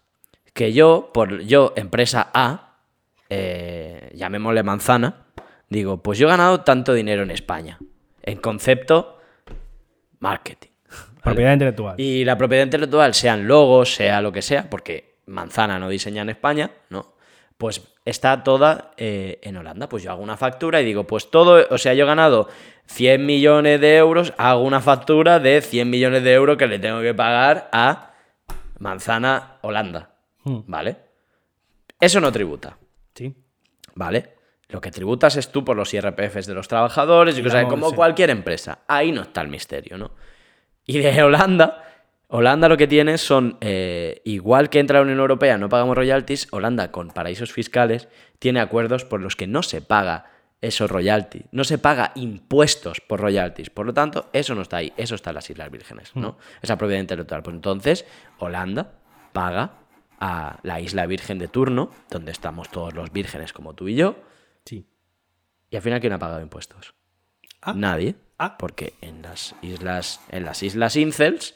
[0.53, 2.77] Que yo, por yo, empresa A,
[3.29, 5.27] eh, llamémosle manzana,
[5.69, 7.79] digo, pues yo he ganado tanto dinero en España.
[8.21, 9.21] En concepto,
[10.19, 10.69] marketing.
[10.89, 11.21] ¿vale?
[11.23, 11.95] Propiedad intelectual.
[12.01, 16.29] Y la propiedad intelectual, sean logos, sea lo que sea, porque manzana no diseña en
[16.29, 17.13] España, ¿no?
[17.59, 19.89] Pues está toda eh, en Holanda.
[19.89, 22.47] Pues yo hago una factura y digo, pues todo, o sea, yo he ganado
[22.85, 27.01] 100 millones de euros, hago una factura de 100 millones de euros que le tengo
[27.01, 28.13] que pagar a
[28.79, 30.15] Manzana Holanda.
[30.45, 30.59] Hmm.
[30.67, 30.95] ¿Vale?
[31.99, 32.77] Eso no tributa.
[33.13, 33.35] Sí.
[33.93, 34.35] ¿Vale?
[34.69, 38.29] Lo que tributas es tú por los IRPFs de los trabajadores y cosas como cualquier
[38.29, 38.83] empresa.
[38.87, 40.11] Ahí no está el misterio, ¿no?
[40.85, 41.88] Y de Holanda,
[42.31, 46.47] Holanda lo que tiene son, eh, igual que entra la Unión Europea, no pagamos royalties,
[46.51, 48.07] Holanda con paraísos fiscales
[48.37, 50.25] tiene acuerdos por los que no se paga
[50.61, 53.71] esos royalties, no se paga impuestos por royalties.
[53.71, 56.37] Por lo tanto, eso no está ahí, eso está en las Islas Vírgenes, ¿no?
[56.61, 57.41] Esa propiedad intelectual.
[57.41, 58.05] Pues entonces,
[58.37, 58.91] Holanda
[59.33, 59.71] paga
[60.19, 64.17] a la isla virgen de turno, donde estamos todos los vírgenes como tú y yo,
[64.65, 64.85] Sí.
[65.71, 66.93] y al final, ¿quién ha pagado impuestos?
[67.61, 67.73] Ah.
[67.73, 68.15] Nadie.
[68.37, 68.55] Ah.
[68.59, 71.55] Porque en las islas, en las islas Incels,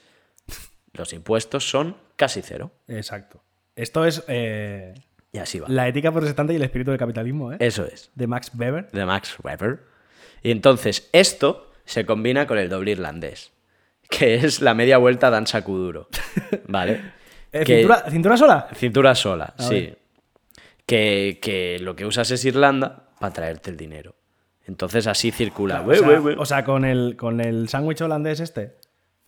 [0.94, 2.72] los impuestos son casi cero.
[2.88, 3.42] Exacto.
[3.76, 4.94] Esto es eh,
[5.32, 5.68] Y así va.
[5.70, 7.58] la ética protestante y el espíritu del capitalismo, ¿eh?
[7.60, 8.12] Eso es.
[8.16, 8.90] De Max Weber.
[8.92, 9.80] De Max Weber.
[10.44, 13.52] Y entonces, esto se combina con el doble irlandés.
[14.10, 16.08] Que es la media vuelta danza kuduro.
[16.68, 17.02] ¿Vale?
[17.56, 18.68] Eh, Que- ¿cintura, cintura sola?
[18.76, 19.94] Cintura sola, A sí.
[20.88, 24.16] Que, que lo que usas es Irlanda para traerte el dinero.
[24.66, 25.86] Entonces así circula.
[25.94, 28.76] sea, o sea, con el, con el sándwich holandés este,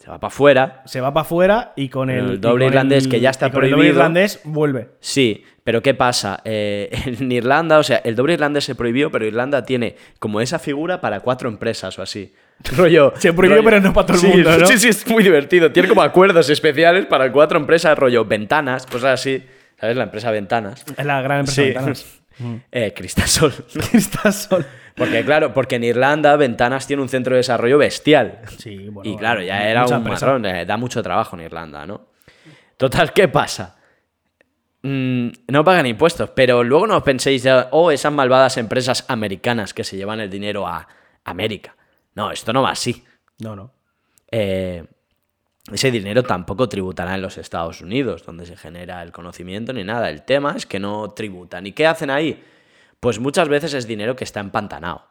[0.06, 0.84] Se va para afuera.
[0.86, 3.52] se va para afuera y con el, El doble con irlandés que ya está y
[3.52, 3.96] con el doble prohibido.
[4.00, 4.90] irlandés vuelve.
[5.00, 6.42] Sí, pero ¿qué pasa?
[6.46, 6.90] Eh,
[7.20, 11.02] en Irlanda, o sea, el doble irlandés se prohibió, pero Irlanda tiene como esa figura
[11.02, 12.32] para cuatro empresas o así.
[12.78, 13.14] Rollo.
[13.18, 14.66] Se prohibió, pero no para todo el Sí, mundo, ¿no?
[14.68, 15.72] Sí, sí, es muy divertido.
[15.72, 19.44] Tiene como acuerdos especiales para cuatro empresas, rollo ventanas, cosas así.
[19.82, 19.98] ¿Sabes?
[19.98, 20.86] La empresa Ventanas.
[20.96, 21.68] Es la gran empresa Sí.
[21.70, 22.06] ventanas.
[22.72, 23.52] Eh, Cristasol.
[23.92, 24.66] Cristasol.
[24.96, 28.40] Porque, claro, porque en Irlanda Ventanas tiene un centro de desarrollo bestial.
[28.58, 30.26] Sí, bueno, y claro, ya era un empresa.
[30.26, 32.08] marrón, eh, da mucho trabajo en Irlanda, ¿no?
[32.78, 33.78] Total, ¿qué pasa?
[34.84, 39.74] Mm, no pagan impuestos, pero luego no os penséis, ya, oh, esas malvadas empresas americanas
[39.74, 40.88] que se llevan el dinero a
[41.24, 41.76] América.
[42.14, 43.04] No, esto no va así.
[43.40, 43.74] No, no.
[44.32, 44.86] Eh,
[45.72, 50.10] ese dinero tampoco tributará en los Estados Unidos, donde se genera el conocimiento ni nada.
[50.10, 51.66] El tema es que no tributan.
[51.66, 52.42] ¿Y qué hacen ahí?
[53.06, 55.06] Pues muchas veces es dinero que está empantanado.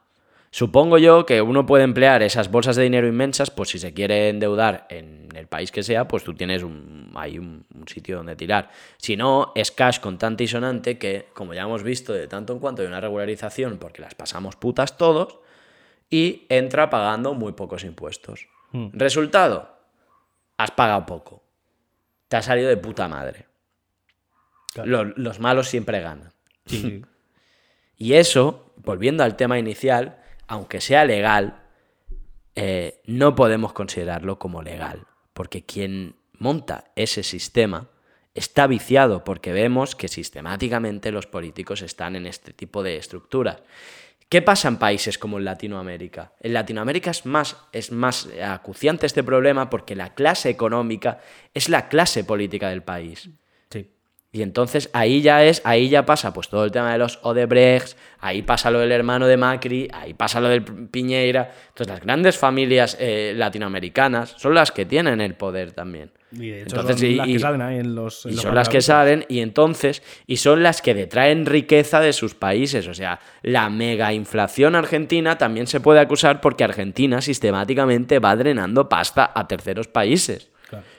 [0.50, 4.30] Supongo yo que uno puede emplear esas bolsas de dinero inmensas, pues si se quiere
[4.30, 8.34] endeudar en el país que sea, pues tú tienes un, hay un, un sitio donde
[8.34, 8.68] tirar.
[8.96, 12.58] Si no, es cash contante y sonante que, como ya hemos visto, de tanto en
[12.58, 15.38] cuanto hay una regularización, porque las pasamos putas todos,
[16.10, 18.48] y entra pagando muy pocos impuestos.
[18.92, 19.78] Resultado,
[20.56, 21.44] has pagado poco.
[22.26, 23.46] Te ha salido de puta madre.
[24.72, 24.90] Claro.
[24.90, 26.32] Los, los malos siempre ganan.
[26.66, 27.04] Sí, sí.
[27.96, 31.62] Y eso, volviendo al tema inicial, aunque sea legal,
[32.56, 37.88] eh, no podemos considerarlo como legal, porque quien monta ese sistema
[38.34, 43.62] está viciado porque vemos que sistemáticamente los políticos están en este tipo de estructuras.
[44.28, 46.32] ¿Qué pasa en países como en Latinoamérica?
[46.40, 51.20] En Latinoamérica es más, es más acuciante este problema porque la clase económica
[51.52, 53.30] es la clase política del país.
[54.34, 57.96] Y entonces ahí ya es, ahí ya pasa pues todo el tema de los Odebrecht,
[58.18, 61.52] ahí pasa lo del hermano de Macri, ahí pasa lo del Piñeira.
[61.68, 66.10] Entonces las grandes familias eh, latinoamericanas son las que tienen el poder también.
[66.32, 68.26] Y de hecho Entonces, son y- las y- que salen ahí en los.
[68.26, 72.00] en Y los son las que salen y entonces, y son las que detraen riqueza
[72.00, 72.88] de sus países.
[72.88, 78.88] O sea, la mega inflación argentina también se puede acusar porque Argentina sistemáticamente va drenando
[78.88, 80.50] pasta a terceros países.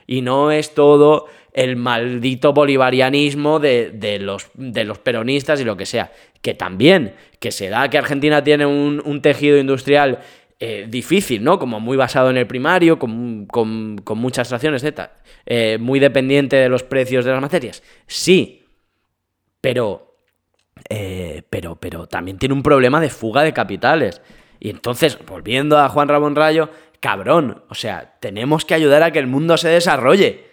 [0.07, 5.77] Y no es todo el maldito bolivarianismo de, de los, de los peronistas y lo
[5.77, 6.11] que sea.
[6.41, 10.19] Que también, que se da que Argentina tiene un, tejido industrial
[10.59, 11.57] eh, difícil, ¿no?
[11.57, 15.09] Como muy basado en el primario, con, con- muchas extracciones, etc.
[15.45, 17.81] Eh, muy dependiente de los precios de las materias.
[18.05, 18.63] Sí,
[19.61, 20.17] pero,
[20.89, 24.21] eh, pero, pero también tiene un problema de fuga de capitales.
[24.59, 26.69] Y entonces, volviendo a Juan Ramón Rayo,
[26.99, 30.45] cabrón, o sea, tenemos que ayudar a que el mundo se desarrolle.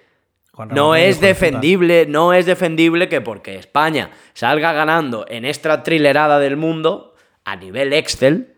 [0.70, 6.56] No es defendible, no es defendible que porque España salga ganando en esta trilerada del
[6.58, 7.14] mundo,
[7.44, 8.48] a nivel Excel,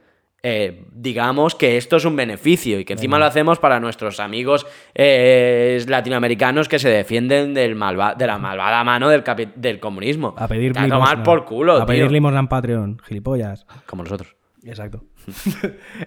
[0.42, 4.66] eh, digamos que esto es un beneficio y que encima lo hacemos para nuestros amigos
[4.94, 9.22] eh, latinoamericanos que se defienden del malva- de la malvada mano del,
[9.54, 10.34] del comunismo.
[10.36, 12.10] A pedir a tomar por culo, A pedir tío.
[12.12, 13.66] limosna en Patreon, gilipollas.
[13.86, 14.34] Como nosotros.
[14.64, 15.04] Exacto.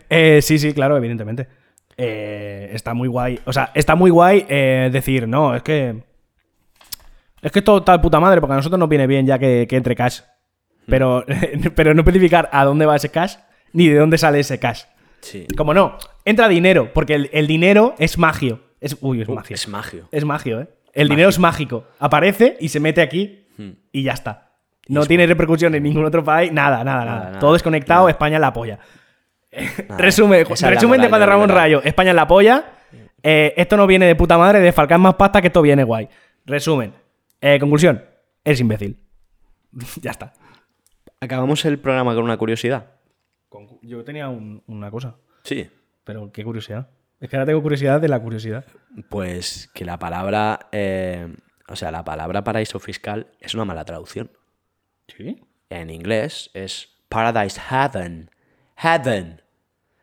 [0.10, 1.48] Eh, sí, sí, claro, evidentemente.
[1.98, 3.40] Eh, está muy guay.
[3.46, 6.04] O sea, está muy guay eh, decir, no, es que.
[7.42, 9.66] Es que esto está de puta madre, porque a nosotros nos viene bien ya que,
[9.70, 10.22] que entre cash.
[10.88, 11.26] Pero,
[11.76, 13.36] pero no especificar a dónde va ese cash
[13.74, 14.84] ni de dónde sale ese cash.
[15.22, 15.46] Sí.
[15.56, 18.62] Como no, entra dinero, porque el, el dinero es magio.
[18.80, 19.56] Es, uy, es Uh, magio.
[19.56, 20.10] es magio.
[20.12, 20.68] Es magio, ¿eh?
[20.94, 21.86] El dinero es mágico.
[22.00, 23.46] Aparece y se mete aquí
[23.92, 24.52] y ya está.
[24.88, 26.52] No tiene repercusión en ningún otro país.
[26.52, 27.24] Nada, nada, nada.
[27.26, 28.12] nada, Todo desconectado, nada.
[28.12, 28.54] España la
[29.58, 29.98] polla.
[29.98, 31.50] resumen es resumen de de Ramón.
[31.50, 31.82] Rayo.
[31.84, 32.66] España la polla.
[33.24, 36.08] Eh, esto no viene de puta madre, de falcar más pasta que esto viene guay.
[36.46, 36.94] Resumen.
[37.42, 38.04] Eh, conclusión.
[38.44, 39.00] Es imbécil.
[40.02, 40.34] ya está.
[41.20, 42.92] Acabamos el programa con una curiosidad.
[43.82, 45.16] Yo tenía una cosa.
[45.44, 45.70] Sí.
[46.04, 46.90] Pero qué curiosidad.
[47.20, 48.66] Es que ahora tengo curiosidad de la curiosidad.
[49.10, 51.36] Pues que la palabra, eh,
[51.68, 54.30] o sea, la palabra paraíso fiscal es una mala traducción.
[55.08, 55.42] ¿Sí?
[55.70, 58.30] En inglés es Paradise Heaven.
[58.76, 59.42] Heaven.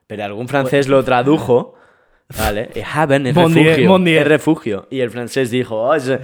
[0.07, 1.75] Pero algún francés lo tradujo,
[2.39, 2.71] ¿vale?
[2.75, 3.99] Y Heaven es Dieu, refugio.
[3.99, 4.21] Dieu.
[4.21, 4.87] Es refugio.
[4.91, 6.21] Y el francés dijo, oh, c'est-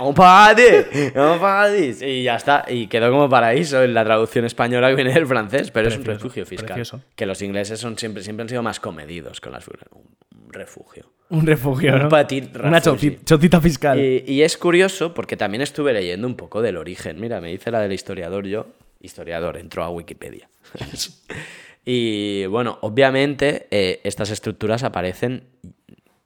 [0.00, 2.02] un paradis, un paradis.
[2.02, 2.64] Y ya está.
[2.68, 6.02] Y quedó como paraíso en la traducción española que viene del francés, pero es un
[6.02, 6.66] Precioso, refugio fiscal.
[6.74, 7.00] precioso.
[7.16, 9.86] Que los ingleses son siempre, siempre han sido más comedidos con las figuras.
[9.92, 11.10] Un, refugio.
[11.30, 12.08] Un refugio, Un ¿no?
[12.10, 13.98] petit Una chocita fiscal.
[13.98, 17.18] Y, y es curioso porque también estuve leyendo un poco del origen.
[17.18, 18.66] Mira, me dice la del historiador yo.
[19.00, 20.48] Historiador, entró a Wikipedia.
[21.84, 25.48] y bueno, obviamente eh, estas estructuras aparecen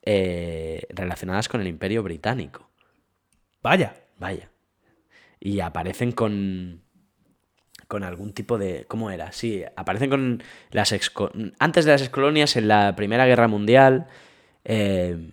[0.03, 2.71] eh, relacionadas con el Imperio Británico.
[3.63, 3.95] Vaya.
[4.19, 4.51] Vaya.
[5.41, 6.83] Y aparecen con.
[7.89, 8.85] con algún tipo de.
[8.87, 9.33] ¿Cómo era?
[9.33, 10.95] Sí, aparecen con las
[11.59, 14.07] Antes de las excolonias, en la Primera Guerra Mundial.
[14.65, 15.31] eh,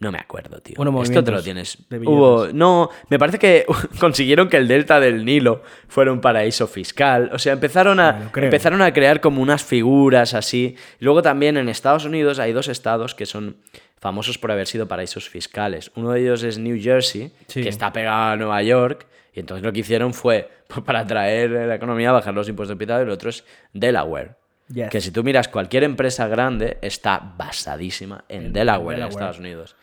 [0.00, 0.74] no me acuerdo, tío.
[0.76, 1.78] Bueno, Esto te lo tienes.
[1.90, 2.48] Hubo.
[2.52, 3.66] No, me parece que
[4.00, 7.30] consiguieron que el delta del Nilo fuera un paraíso fiscal.
[7.32, 10.76] O sea, empezaron a, empezaron a crear como unas figuras así.
[11.00, 13.56] Luego también en Estados Unidos hay dos estados que son
[14.00, 15.90] famosos por haber sido paraísos fiscales.
[15.96, 17.62] Uno de ellos es New Jersey, Sí.
[17.62, 19.06] que está pegado a Nueva York.
[19.34, 20.48] Y entonces lo que hicieron fue,
[20.84, 23.00] para atraer la economía, bajar los impuestos de capital.
[23.00, 24.36] Y el otro es Delaware.
[24.72, 24.90] Yes.
[24.90, 29.08] Que si tú miras cualquier empresa grande, está basadísima en, Delaware, en Delaware.
[29.08, 29.76] Estados Unidos.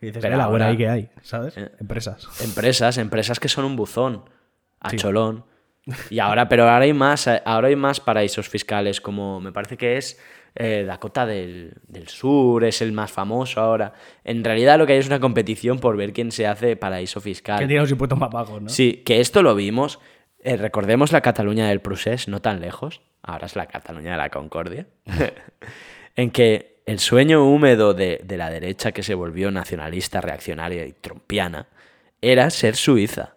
[0.00, 1.56] Y dices, Pero "Vela, buena ahora- ahí que hay, ¿sabes?
[1.56, 1.70] Eh.
[1.80, 2.26] Empresas.
[2.42, 4.24] Empresas, empresas que son un buzón,
[4.80, 5.44] a cholón.
[6.10, 9.96] Y ahora, pero ahora hay más, ahora hay más paraísos fiscales, como me parece que
[9.96, 10.20] es
[10.54, 13.92] eh, Dakota del, del Sur, es el más famoso ahora.
[14.24, 17.58] En realidad lo que hay es una competición por ver quién se hace paraíso fiscal.
[17.60, 18.68] Que tiene los impuestos más bajos, ¿no?
[18.68, 19.98] Sí, que esto lo vimos.
[20.44, 23.00] eh, recordemos la Cataluña del Procés, no tan lejos.
[23.22, 24.86] Ahora es la Cataluña de la Concordia.
[26.16, 30.92] en que el sueño húmedo de, de la derecha que se volvió nacionalista, reaccionaria y
[30.92, 31.66] trompiana
[32.20, 33.34] era ser Suiza.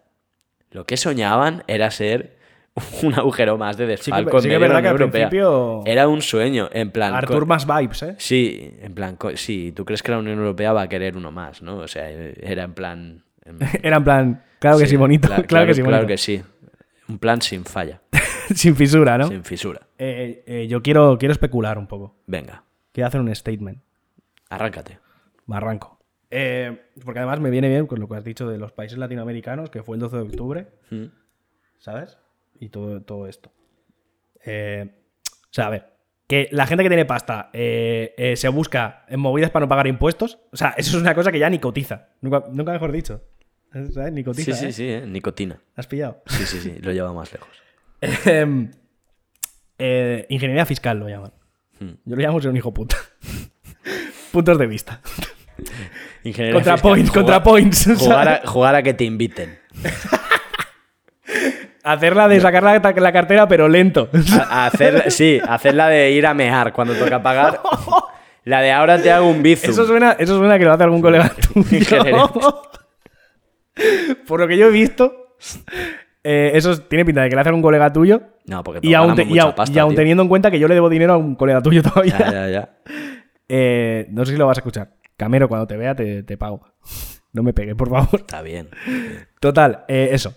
[0.70, 2.36] Lo que soñaban era ser
[3.02, 5.00] un agujero más de desfalco sí en que es medio de la que Unión al
[5.02, 5.28] Europea.
[5.28, 7.14] principio- Era un sueño, en plan...
[7.14, 8.14] Artur más vibes, ¿eh?
[8.18, 11.60] Sí, en plan, sí, tú crees que la Unión Europea va a querer uno más,
[11.62, 11.76] ¿no?
[11.78, 13.22] O sea, era en plan...
[13.44, 15.28] en- Era en plan, claro que sí, bonito.
[15.28, 16.08] cla- claro, que sí, Claro bonito.
[16.08, 16.42] que sí.
[17.08, 18.00] Un plan sin falla,
[18.54, 19.26] Sin fisura, ¿no?
[19.28, 19.80] sin fisura.
[19.98, 22.14] Eh, eh, yo quiero, quiero especular un poco.
[22.26, 23.82] Venga, Quiero hacer un statement.
[24.50, 24.98] arráncate.
[25.46, 25.98] Me arranco.
[26.30, 29.70] Eh, porque además me viene bien con lo que has dicho de los países latinoamericanos,
[29.70, 31.04] que fue el 12 de octubre, Mm.
[31.78, 32.18] ¿sabes?
[32.60, 33.50] Y todo, todo esto.
[34.44, 34.88] Eh,
[35.44, 35.92] o sea, a ver,
[36.26, 39.86] que la gente que tiene pasta eh, eh, se busca en movidas para no pagar
[39.86, 42.08] impuestos, o sea, eso es una cosa que ya ni cotiza.
[42.20, 43.22] Nunca, nunca mejor dicho.
[43.72, 44.12] ¿Sabes?
[44.12, 45.58] Ni Sí, sí, sí, eh, nicotina.
[45.76, 46.22] ¿Has pillado?
[46.26, 47.48] Sí, sí, sí, lo lleva más lejos.
[48.26, 48.70] Em,
[50.28, 51.32] ingeniería fiscal lo llaman.
[51.82, 51.94] Hmm.
[52.04, 52.96] Yo lo llamo ser un hijo puta.
[54.32, 55.00] Puntos de vista.
[56.24, 59.58] Ingeniería Contrapoints, fiscal, contrapoints, Jugar, jugar a, jugar a que te inviten.
[61.84, 64.08] Hacerla de sacar la, la cartera, pero lento.
[64.38, 67.60] A, a hacer, sí, hacer la de ir a mear cuando toca pagar.
[68.44, 69.70] La de ahora te hago un bizum.
[69.70, 71.88] Eso suena, eso suena que lo hace algún colega tuyo.
[74.28, 75.34] Por lo que yo he visto,
[76.22, 78.22] eh, eso tiene pinta de que le hace algún colega tuyo.
[78.46, 80.58] No, porque Y aún, te- y mucha aún- pasta, y aún teniendo en cuenta que
[80.58, 82.18] yo le debo dinero a un colega tuyo todavía.
[82.18, 82.70] Ya, ya, ya.
[83.54, 84.94] Eh, no sé si lo vas a escuchar.
[85.16, 86.62] Camero, cuando te vea, te, te pago.
[87.34, 88.20] No me pegues, por favor.
[88.20, 88.68] Está bien.
[89.40, 90.34] Total, eh, eso.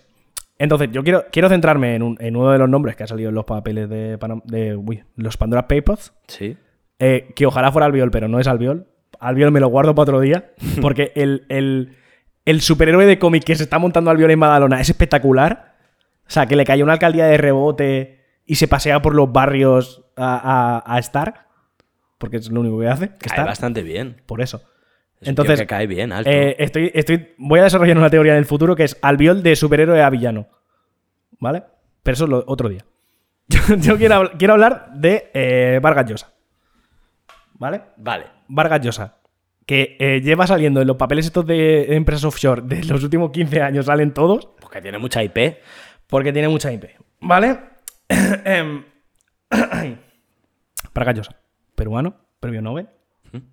[0.58, 3.28] Entonces, yo quiero, quiero centrarme en, un- en uno de los nombres que ha salido
[3.28, 6.14] en los papeles de, Panam- de uy, los Pandora Papers.
[6.26, 6.56] Sí.
[6.98, 8.86] eh, que ojalá fuera Albiol, pero no es Albiol.
[9.20, 10.52] Albiol me lo guardo para otro día.
[10.80, 11.96] Porque el, el-
[12.46, 15.75] el superhéroe de cómic que se está montando Albiol en Badalona es espectacular.
[16.26, 20.04] O sea, que le cayó una alcaldía de rebote y se pasea por los barrios
[20.16, 21.46] a, a, a Stark.
[22.18, 23.08] Porque es lo único que hace.
[23.18, 24.22] Que Cae bastante bien.
[24.26, 24.62] Por eso.
[25.20, 26.28] Es Entonces, que cae bien, alto.
[26.30, 29.56] eh, estoy, estoy, voy a desarrollar una teoría en el futuro que es albiol de
[29.56, 30.46] superhéroe a villano.
[31.38, 31.62] ¿Vale?
[32.02, 32.84] Pero eso es lo, otro día.
[33.48, 36.32] Yo, yo quiero, quiero hablar de eh, Vargas Llosa.
[37.54, 37.82] ¿Vale?
[37.96, 38.26] Vale.
[38.48, 39.16] Vargas Llosa.
[39.64, 43.62] Que eh, lleva saliendo en los papeles estos de empresas offshore de los últimos 15
[43.62, 45.56] años, salen todos, Porque tiene mucha IP.
[46.06, 46.84] Porque tiene mucha IP.
[47.20, 47.58] ¿Vale?
[48.08, 48.84] Em,
[50.94, 51.36] Vargas Llosa,
[51.74, 52.88] peruano, premio Nobel,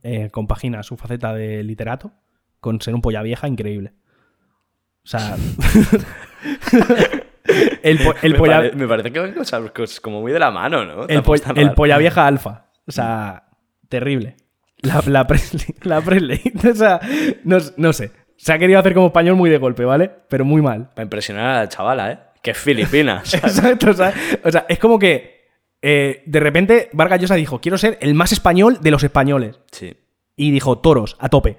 [0.03, 2.11] eh, compagina su faceta de literato
[2.59, 3.93] con ser un polla vieja increíble.
[5.03, 5.35] O sea.
[7.83, 10.49] El, po- el me, polla, pare- me parece que van cosas, como muy de la
[10.49, 11.07] mano, ¿no?
[11.07, 11.35] el, po-
[11.75, 12.67] polla vieja alfa.
[12.87, 13.43] O sea,
[13.89, 14.37] terrible.
[14.81, 15.75] La, la Presley.
[15.83, 16.41] La Presley.
[16.71, 16.99] O sea,
[17.43, 18.11] no, no sé.
[18.37, 20.09] Se ha querido hacer como español muy de golpe, ¿vale?
[20.29, 20.89] Pero muy mal.
[20.89, 22.19] Para impresionar a la chavala, ¿eh?
[22.43, 23.25] Que es filipina.
[23.25, 23.57] ¿sabes?
[23.57, 24.13] Exacto, o sea,
[24.43, 25.47] o sea, es como que
[25.81, 29.59] eh, de repente Vargas Llosa dijo, quiero ser el más español de los españoles.
[29.71, 29.95] sí.
[30.35, 31.57] Y dijo, toros, a tope.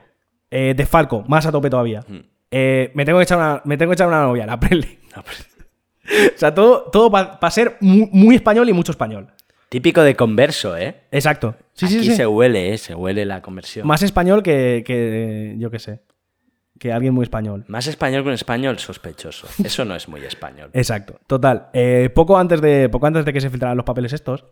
[0.51, 2.05] Eh, de Falco, más a tope todavía.
[2.09, 2.19] Mm.
[2.51, 4.81] Eh, me, tengo que echar una, me tengo que echar una novia, la pero-
[6.35, 9.33] O sea, todo, todo para ser muy, muy español y mucho español.
[9.69, 11.03] Típico de converso, ¿eh?
[11.11, 11.57] Exacto.
[11.73, 12.17] Sí, Aquí sí, sí.
[12.17, 12.79] se huele, ¿eh?
[12.79, 13.87] Se huele la conversión.
[13.87, 16.01] Más español que, que, yo qué sé,
[16.79, 17.65] que alguien muy español.
[17.69, 19.47] Más español que un español sospechoso.
[19.65, 20.71] Eso no es muy español.
[20.73, 21.19] Exacto.
[21.27, 21.69] Total.
[21.73, 24.45] eh, poco, antes de, poco antes de que se filtraran los papeles estos,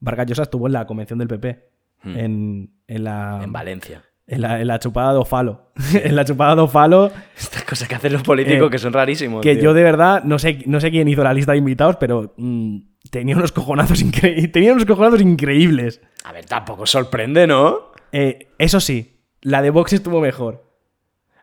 [0.00, 1.68] Vargas Llosa estuvo en la convención del PP.
[2.02, 2.16] Hmm.
[2.18, 4.02] En, en la, En Valencia.
[4.26, 5.72] En la, en la chupada de Ofalo.
[5.94, 7.10] en la chupada de Ofalo.
[7.36, 9.42] Estas cosas que hacen los políticos Eh, que son rarísimos.
[9.42, 9.64] Que tío.
[9.64, 12.78] yo de verdad no sé, no sé quién hizo la lista de invitados, pero mm,
[13.10, 14.50] tenía unos cojonazos increíbles.
[14.52, 16.00] Tenía unos cojonazos increíbles.
[16.24, 17.92] A ver, tampoco sorprende, ¿no?
[18.10, 20.71] Eh, eso sí, la de Vox estuvo mejor.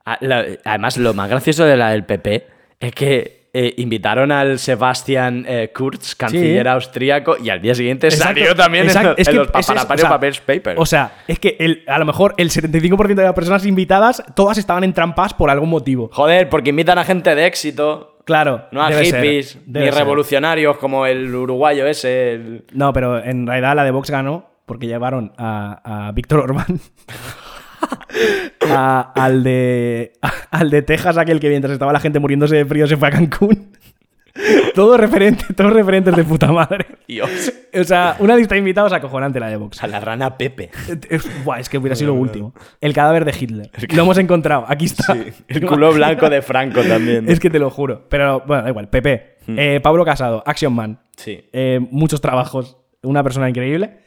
[0.06, 0.18] Ah,
[0.66, 2.48] Además, lo más gracioso de la del PP
[2.80, 8.36] es que eh, invitaron al Sebastian eh, Kurz, canciller austríaco, y al día siguiente Exacto,
[8.40, 10.80] salió también en exacto, los, es en los es o sea, Papers Papers.
[10.80, 14.58] O sea, es que el- a lo mejor el 75% de las personas invitadas, todas
[14.60, 16.10] estaban en trampas por algún motivo.
[16.14, 18.68] Joder, porque invitan a gente de éxito, Claro.
[18.72, 20.00] no a ser, hippies, debe ni ser.
[20.04, 22.34] revolucionarios como el uruguayo ese.
[22.34, 26.80] el- No, pero en realidad la de Vox ganó porque llevaron a, a Víctor Orbán.
[28.70, 30.14] a- al, de,
[30.52, 33.12] al de Texas, aquel que mientras estaba la gente muriéndose de frío se fue a
[33.12, 33.72] Cancún.
[34.74, 36.86] Todo referente, todos referentes de puta madre.
[37.08, 37.52] Dios.
[37.78, 39.84] O sea, una lista de invitados acojonante la de Vox.
[39.84, 40.70] A la rana Pepe.
[41.10, 42.54] Es, buah, es que hubiera sido lo último.
[42.80, 43.70] El cadáver de Hitler.
[43.94, 44.64] Lo hemos encontrado.
[44.70, 45.18] Aquí está.
[45.48, 47.26] El culo blanco de Franco también.
[47.26, 47.32] ¿no?
[47.32, 48.08] Es que te lo juro.
[48.08, 48.88] Pero bueno, da igual.
[48.90, 49.36] Pepe.
[49.48, 51.00] Eh, Pablo Casado, Action Man.
[51.18, 51.44] Sí.
[51.52, 52.78] Eh, muchos trabajos.
[53.04, 53.98] Una persona increíble.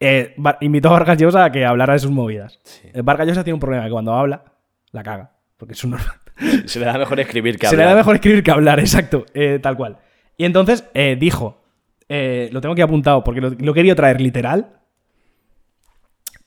[0.00, 2.58] Eh, invitó a Vargas Llosa a que hablara de sus movidas.
[2.84, 4.44] Eh, Vargas Llosa tiene un problema que cuando habla,
[4.92, 5.32] la caga.
[5.56, 6.16] Porque es un normal.
[6.66, 7.86] Se le da mejor escribir que Se hablar.
[7.86, 9.26] le da mejor escribir que hablar, exacto.
[9.34, 9.98] eh, tal cual.
[10.38, 11.60] Y entonces eh, dijo,
[12.08, 14.80] lo tengo aquí apuntado porque lo, lo querido traer literal.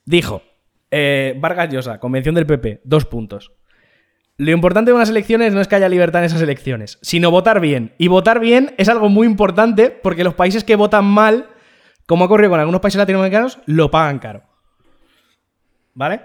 [0.06, 0.42] Dijo,
[0.92, 3.52] Vargas Llosa, convención del PP, dos puntos.
[4.38, 7.60] Lo importante de unas elecciones no es que haya libertad en esas elecciones, sino votar
[7.60, 7.94] bien.
[8.00, 11.48] Y votar bien es algo muy importante porque los países que votan mal,
[12.06, 14.44] como ha ocurrido con algunos países latinoamericanos, lo pagan caro.
[15.94, 16.22] ¿Vale?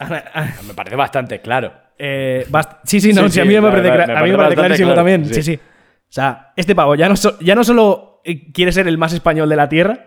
[0.00, 0.24] Ana-
[0.66, 1.72] Me parece bastante claro.
[1.98, 4.22] eh, bast- sí, sí, no, Sí, sí, a mí me parece, me- cla- me a
[4.22, 5.26] mí me parece clarísimo claro, también.
[5.26, 5.34] sí.
[5.34, 5.42] Sí.
[5.42, 8.20] sí, O sea, este pavo ya no, so- ya no solo
[8.52, 10.06] quiere ser el más español de la tierra,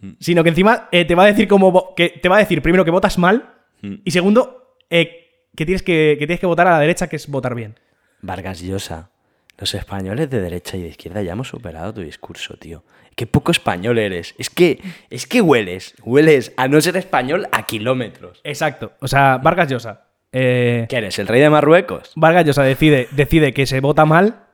[0.00, 0.12] Mm.
[0.20, 2.84] sino que encima eh, te va a decir como que te va a decir primero
[2.84, 3.94] que votas mal Mm.
[4.04, 5.24] y segundo eh,
[5.56, 7.78] que tienes que, que tienes que votar a la derecha, que es votar bien.
[8.22, 9.10] Vargas Llosa.
[9.58, 12.84] Los españoles de derecha y de izquierda ya hemos superado tu discurso, tío.
[13.16, 14.34] Qué poco español eres.
[14.38, 15.94] Es que, es que hueles.
[16.04, 18.40] Hueles a no ser español a kilómetros.
[18.44, 18.92] Exacto.
[19.00, 20.04] O sea, Vargas Llosa.
[20.32, 21.18] eh, ¿Qué eres?
[21.18, 22.12] ¿El rey de Marruecos?
[22.14, 24.44] Vargas Llosa decide, decide que se vota mal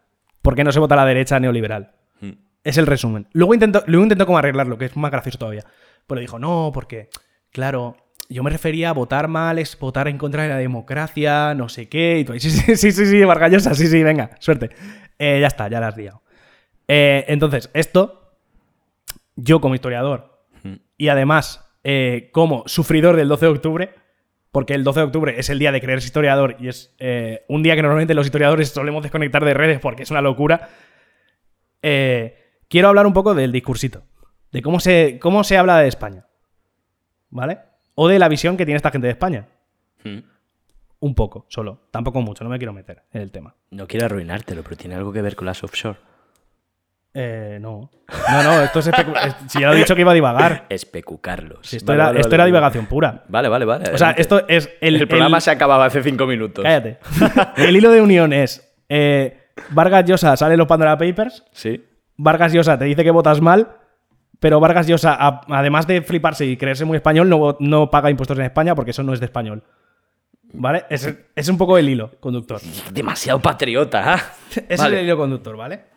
[0.42, 1.90] porque no se vota a la derecha neoliberal.
[2.20, 2.30] Mm.
[2.62, 3.26] Es el resumen.
[3.32, 5.64] Luego intentó, luego intentó como arreglarlo, que es más gracioso todavía.
[6.06, 7.10] Pero dijo, no, porque,
[7.50, 7.96] claro,
[8.28, 11.88] yo me refería a votar mal, es votar en contra de la democracia, no sé
[11.88, 12.20] qué.
[12.20, 14.70] Y tú, sí, sí, sí, sí, sí, Vargas Llosa, sí, sí, venga, suerte.
[15.18, 16.22] Eh, ya está, ya la has liado.
[16.86, 18.21] Eh, entonces, esto,
[19.36, 20.44] yo como historiador,
[20.96, 23.94] y además eh, como sufridor del 12 de octubre,
[24.52, 27.62] porque el 12 de octubre es el día de creerse historiador y es eh, un
[27.62, 30.68] día que normalmente los historiadores solemos desconectar de redes porque es una locura.
[31.82, 34.04] eh, quiero hablar un poco del discursito,
[34.52, 36.26] de cómo se, cómo se habla de España,
[37.30, 37.58] ¿vale?
[37.94, 39.48] O de la visión que tiene esta gente de España.
[40.04, 40.18] Mm.
[41.00, 41.88] Un poco, solo.
[41.90, 43.56] Tampoco mucho, no me quiero meter en el tema.
[43.70, 45.98] No quiero arruinártelo, pero tiene algo que ver con las offshore.
[47.14, 47.90] Eh, no.
[48.30, 48.90] No, no, esto es,
[49.48, 50.64] Si ya lo he dicho que iba a divagar.
[50.70, 51.66] Especucarlos.
[51.66, 53.24] Si esto Vale, era, vale, esto vale, era divagación pura.
[53.28, 53.90] Vale, vale, vale.
[53.92, 56.62] O sea, esto es el, El, programa el- se acababa hace cinco minutos.
[56.64, 56.98] Cállate.
[57.56, 61.84] El hilo de unión es eh, Vargas Llosa sale los Pandora Papers, Sí.
[62.16, 63.68] Vargas Llosa te dice que votas mal,
[64.40, 68.38] pero Vargas Llosa, a- además de fliparse y creerse muy español, no, no paga impuestos
[68.38, 69.62] en España porque eso no es de español.
[70.54, 70.84] ¿Vale?
[70.90, 72.60] Es, es un poco el hilo conductor.
[72.92, 74.14] Demasiado patriota.
[74.14, 74.16] ¿ah?
[74.56, 74.66] Vale.
[74.68, 75.91] es el hilo conductor, ¿vale?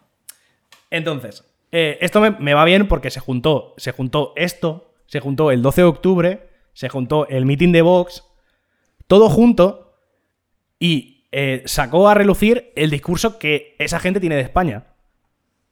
[0.89, 5.61] Entonces, eh, esto me, va bien porque se juntó, se juntó esto, se juntó el
[5.61, 8.23] 12 de octubre, se juntó el meeting de Vox,
[9.07, 9.97] todo junto
[10.79, 14.85] y eh, sacó a relucir el discurso que esa gente tiene de España,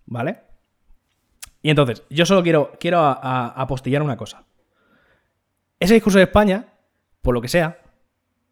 [0.06, 0.42] ¿vale?
[1.62, 4.46] Y entonces, yo solo quiero, quiero apostillar una cosa.
[5.80, 6.74] Ese discurso de España,
[7.22, 7.80] por lo que sea,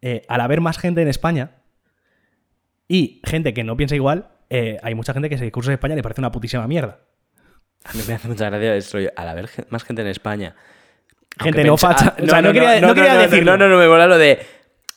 [0.00, 1.62] eh, al haber más gente en España,
[2.88, 5.94] y gente que no piensa igual, eh, hay mucha gente que ese discurso de España
[5.94, 6.98] le parece una putísima mierda.
[7.84, 8.98] A mí me hace mucha gracia esto.
[9.16, 10.54] Al haber más gente en España.
[11.40, 12.14] Gente aunque no facha.
[12.18, 13.42] Ah, o sea, no, quería, no quería no.
[13.42, 14.38] No, no, no, me mola lo de.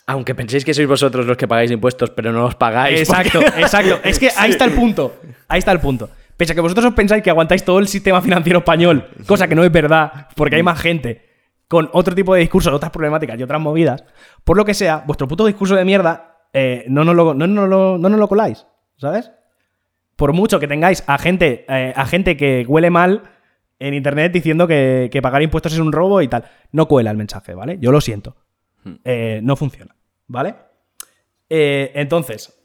[0.08, 3.00] Aunque penséis que sois vosotros los que pagáis impuestos, pero no los pagáis.
[3.00, 4.00] Exacto, porque- exacto.
[4.04, 5.16] Es que ahí está el punto.
[5.48, 6.10] Ahí está el punto.
[6.38, 9.56] Pese a que vosotros os pensáis que aguantáis todo el sistema financiero español, cosa que
[9.56, 11.26] no es verdad, porque hay más gente
[11.70, 14.04] con otro tipo de discursos, otras problemáticas y otras movidas,
[14.44, 17.68] por lo que sea, vuestro puto discurso de mierda eh, no, nos lo, no, nos
[17.70, 19.32] lo- no nos lo coláis, ¿sabes?
[20.16, 23.24] Por mucho que tengáis a gente, eh, a gente que huele mal
[23.80, 27.18] en internet diciendo que, que pagar impuestos es un robo y tal, no cuela el
[27.18, 27.78] mensaje, ¿vale?
[27.80, 28.36] Yo lo siento.
[29.04, 29.96] Eh, no funciona,
[30.28, 30.56] ¿vale?
[31.50, 32.58] Eh, entonces,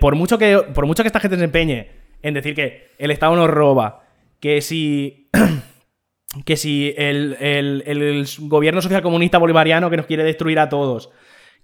[0.00, 1.90] por, mucho que, por mucho que esta gente se empeñe
[2.22, 4.02] en decir que el Estado nos roba,
[4.40, 5.30] que si.
[6.44, 11.10] que si el, el- el gobierno social comunista bolivariano que nos quiere destruir a todos,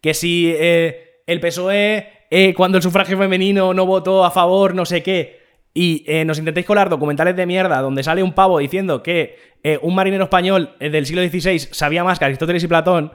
[0.01, 4.85] que si eh, el PSOE, eh, cuando el sufragio femenino no votó a favor, no
[4.85, 5.41] sé qué,
[5.75, 9.79] y eh, nos intentéis colar documentales de mierda donde sale un pavo diciendo que eh,
[9.83, 13.13] un marinero español del siglo XVI sabía más que Aristóteles y Platón,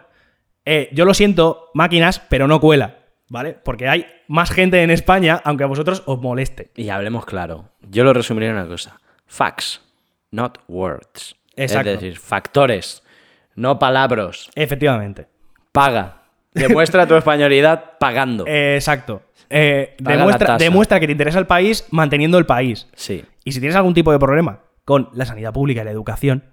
[0.92, 2.98] yo lo siento, máquinas, pero no cuela,
[3.30, 3.54] ¿vale?
[3.54, 6.72] Porque hay más gente en España, aunque a vosotros os moleste.
[6.76, 7.70] Y hablemos claro.
[7.90, 9.82] Yo lo resumiría en una cosa: facts,
[10.32, 11.38] not words.
[11.56, 11.92] Exacto.
[11.92, 13.02] Es decir, factores,
[13.56, 14.50] no palabras.
[14.56, 15.28] Efectivamente.
[15.72, 16.27] Paga.
[16.54, 18.46] Demuestra tu españolidad pagando.
[18.48, 19.22] Eh, exacto.
[19.50, 22.88] Eh, Paga demuestra, demuestra que te interesa el país manteniendo el país.
[22.96, 23.24] Sí.
[23.44, 26.44] Y si tienes algún tipo de problema con la sanidad pública y la educación,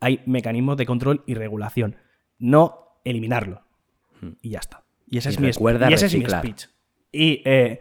[0.00, 1.96] hay mecanismos de control y regulación.
[2.38, 3.62] No eliminarlo.
[4.40, 4.82] Y ya está.
[5.08, 5.44] Y ese, Hmm.
[5.44, 6.66] Y es, mi, y ese es mi speech.
[7.10, 7.80] Y eh,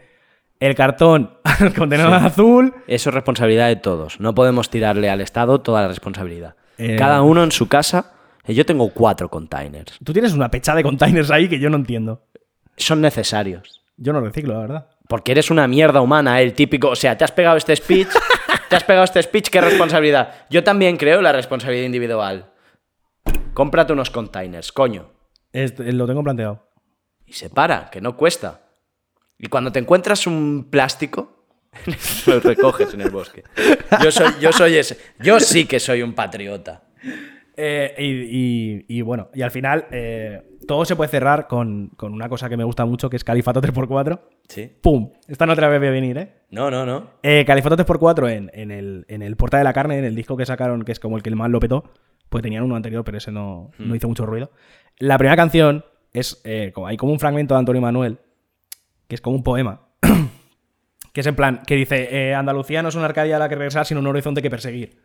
[0.59, 2.73] el cartón al contenedor azul.
[2.87, 4.19] Eso es responsabilidad de todos.
[4.19, 6.55] No podemos tirarle al Estado toda la responsabilidad.
[6.77, 8.13] Eh, Cada uno en su casa.
[8.45, 9.97] Eh, Yo tengo cuatro containers.
[10.03, 12.27] Tú tienes una pecha de containers ahí que yo no entiendo.
[12.77, 13.83] Son necesarios.
[13.97, 14.89] Yo no reciclo, la verdad.
[15.07, 16.89] Porque eres una mierda humana, el típico.
[16.89, 18.07] O sea, te has pegado este speech.
[18.69, 20.45] te has pegado este speech, qué responsabilidad.
[20.49, 22.51] Yo también creo la responsabilidad individual.
[23.53, 25.11] Cómprate unos containers, coño.
[25.51, 26.71] Este, lo tengo planteado.
[27.25, 28.61] Y separa, que no cuesta.
[29.37, 31.45] Y cuando te encuentras un plástico,
[32.25, 33.43] lo recoges en el bosque.
[34.03, 34.97] Yo soy, yo soy ese.
[35.19, 36.83] Yo sí que soy un patriota.
[37.57, 42.13] Eh, y, y- y bueno, y al final eh, todo se puede cerrar con, con
[42.13, 44.19] una cosa que me gusta mucho, que es Califato 3x4.
[44.47, 44.71] Sí.
[44.81, 45.11] ¡Pum!
[45.27, 46.31] Esta no te la voy a venir, ¿eh?
[46.49, 47.11] No, no, no.
[47.23, 50.37] Eh, Califato 3x4 en, en el, en el Porta de la Carne, en el disco
[50.37, 51.83] que sacaron, que es como el que el más lo petó,
[52.29, 54.51] pues tenían uno anterior, pero ese no, no hizo mucho ruido.
[54.97, 55.83] La primera canción
[56.13, 56.41] es,
[56.73, 58.19] como, hay como un fragmento de Antonio Manuel,
[59.07, 59.81] que es como un poema,
[61.13, 63.85] que es en plan, que dice, Andalucía no es una Arcadia a la que regresar,
[63.85, 64.97] sino un horizonte que perseguir.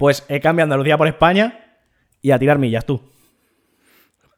[0.00, 1.76] Pues he cambiado Andalucía por España
[2.22, 3.02] y a tirar millas tú.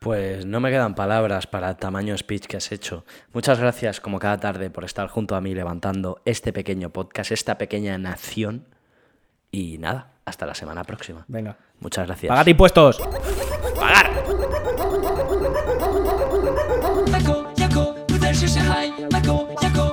[0.01, 3.05] Pues no me quedan palabras para el tamaño speech que has hecho.
[3.33, 7.59] Muchas gracias, como cada tarde, por estar junto a mí levantando este pequeño podcast, esta
[7.59, 8.67] pequeña nación.
[9.53, 11.25] Y nada, hasta la semana próxima.
[11.29, 11.57] Venga.
[11.79, 12.29] Muchas gracias.
[12.29, 13.01] ¡Pagate impuestos!
[17.13, 17.47] Michael,
[19.61, 19.93] Jaco，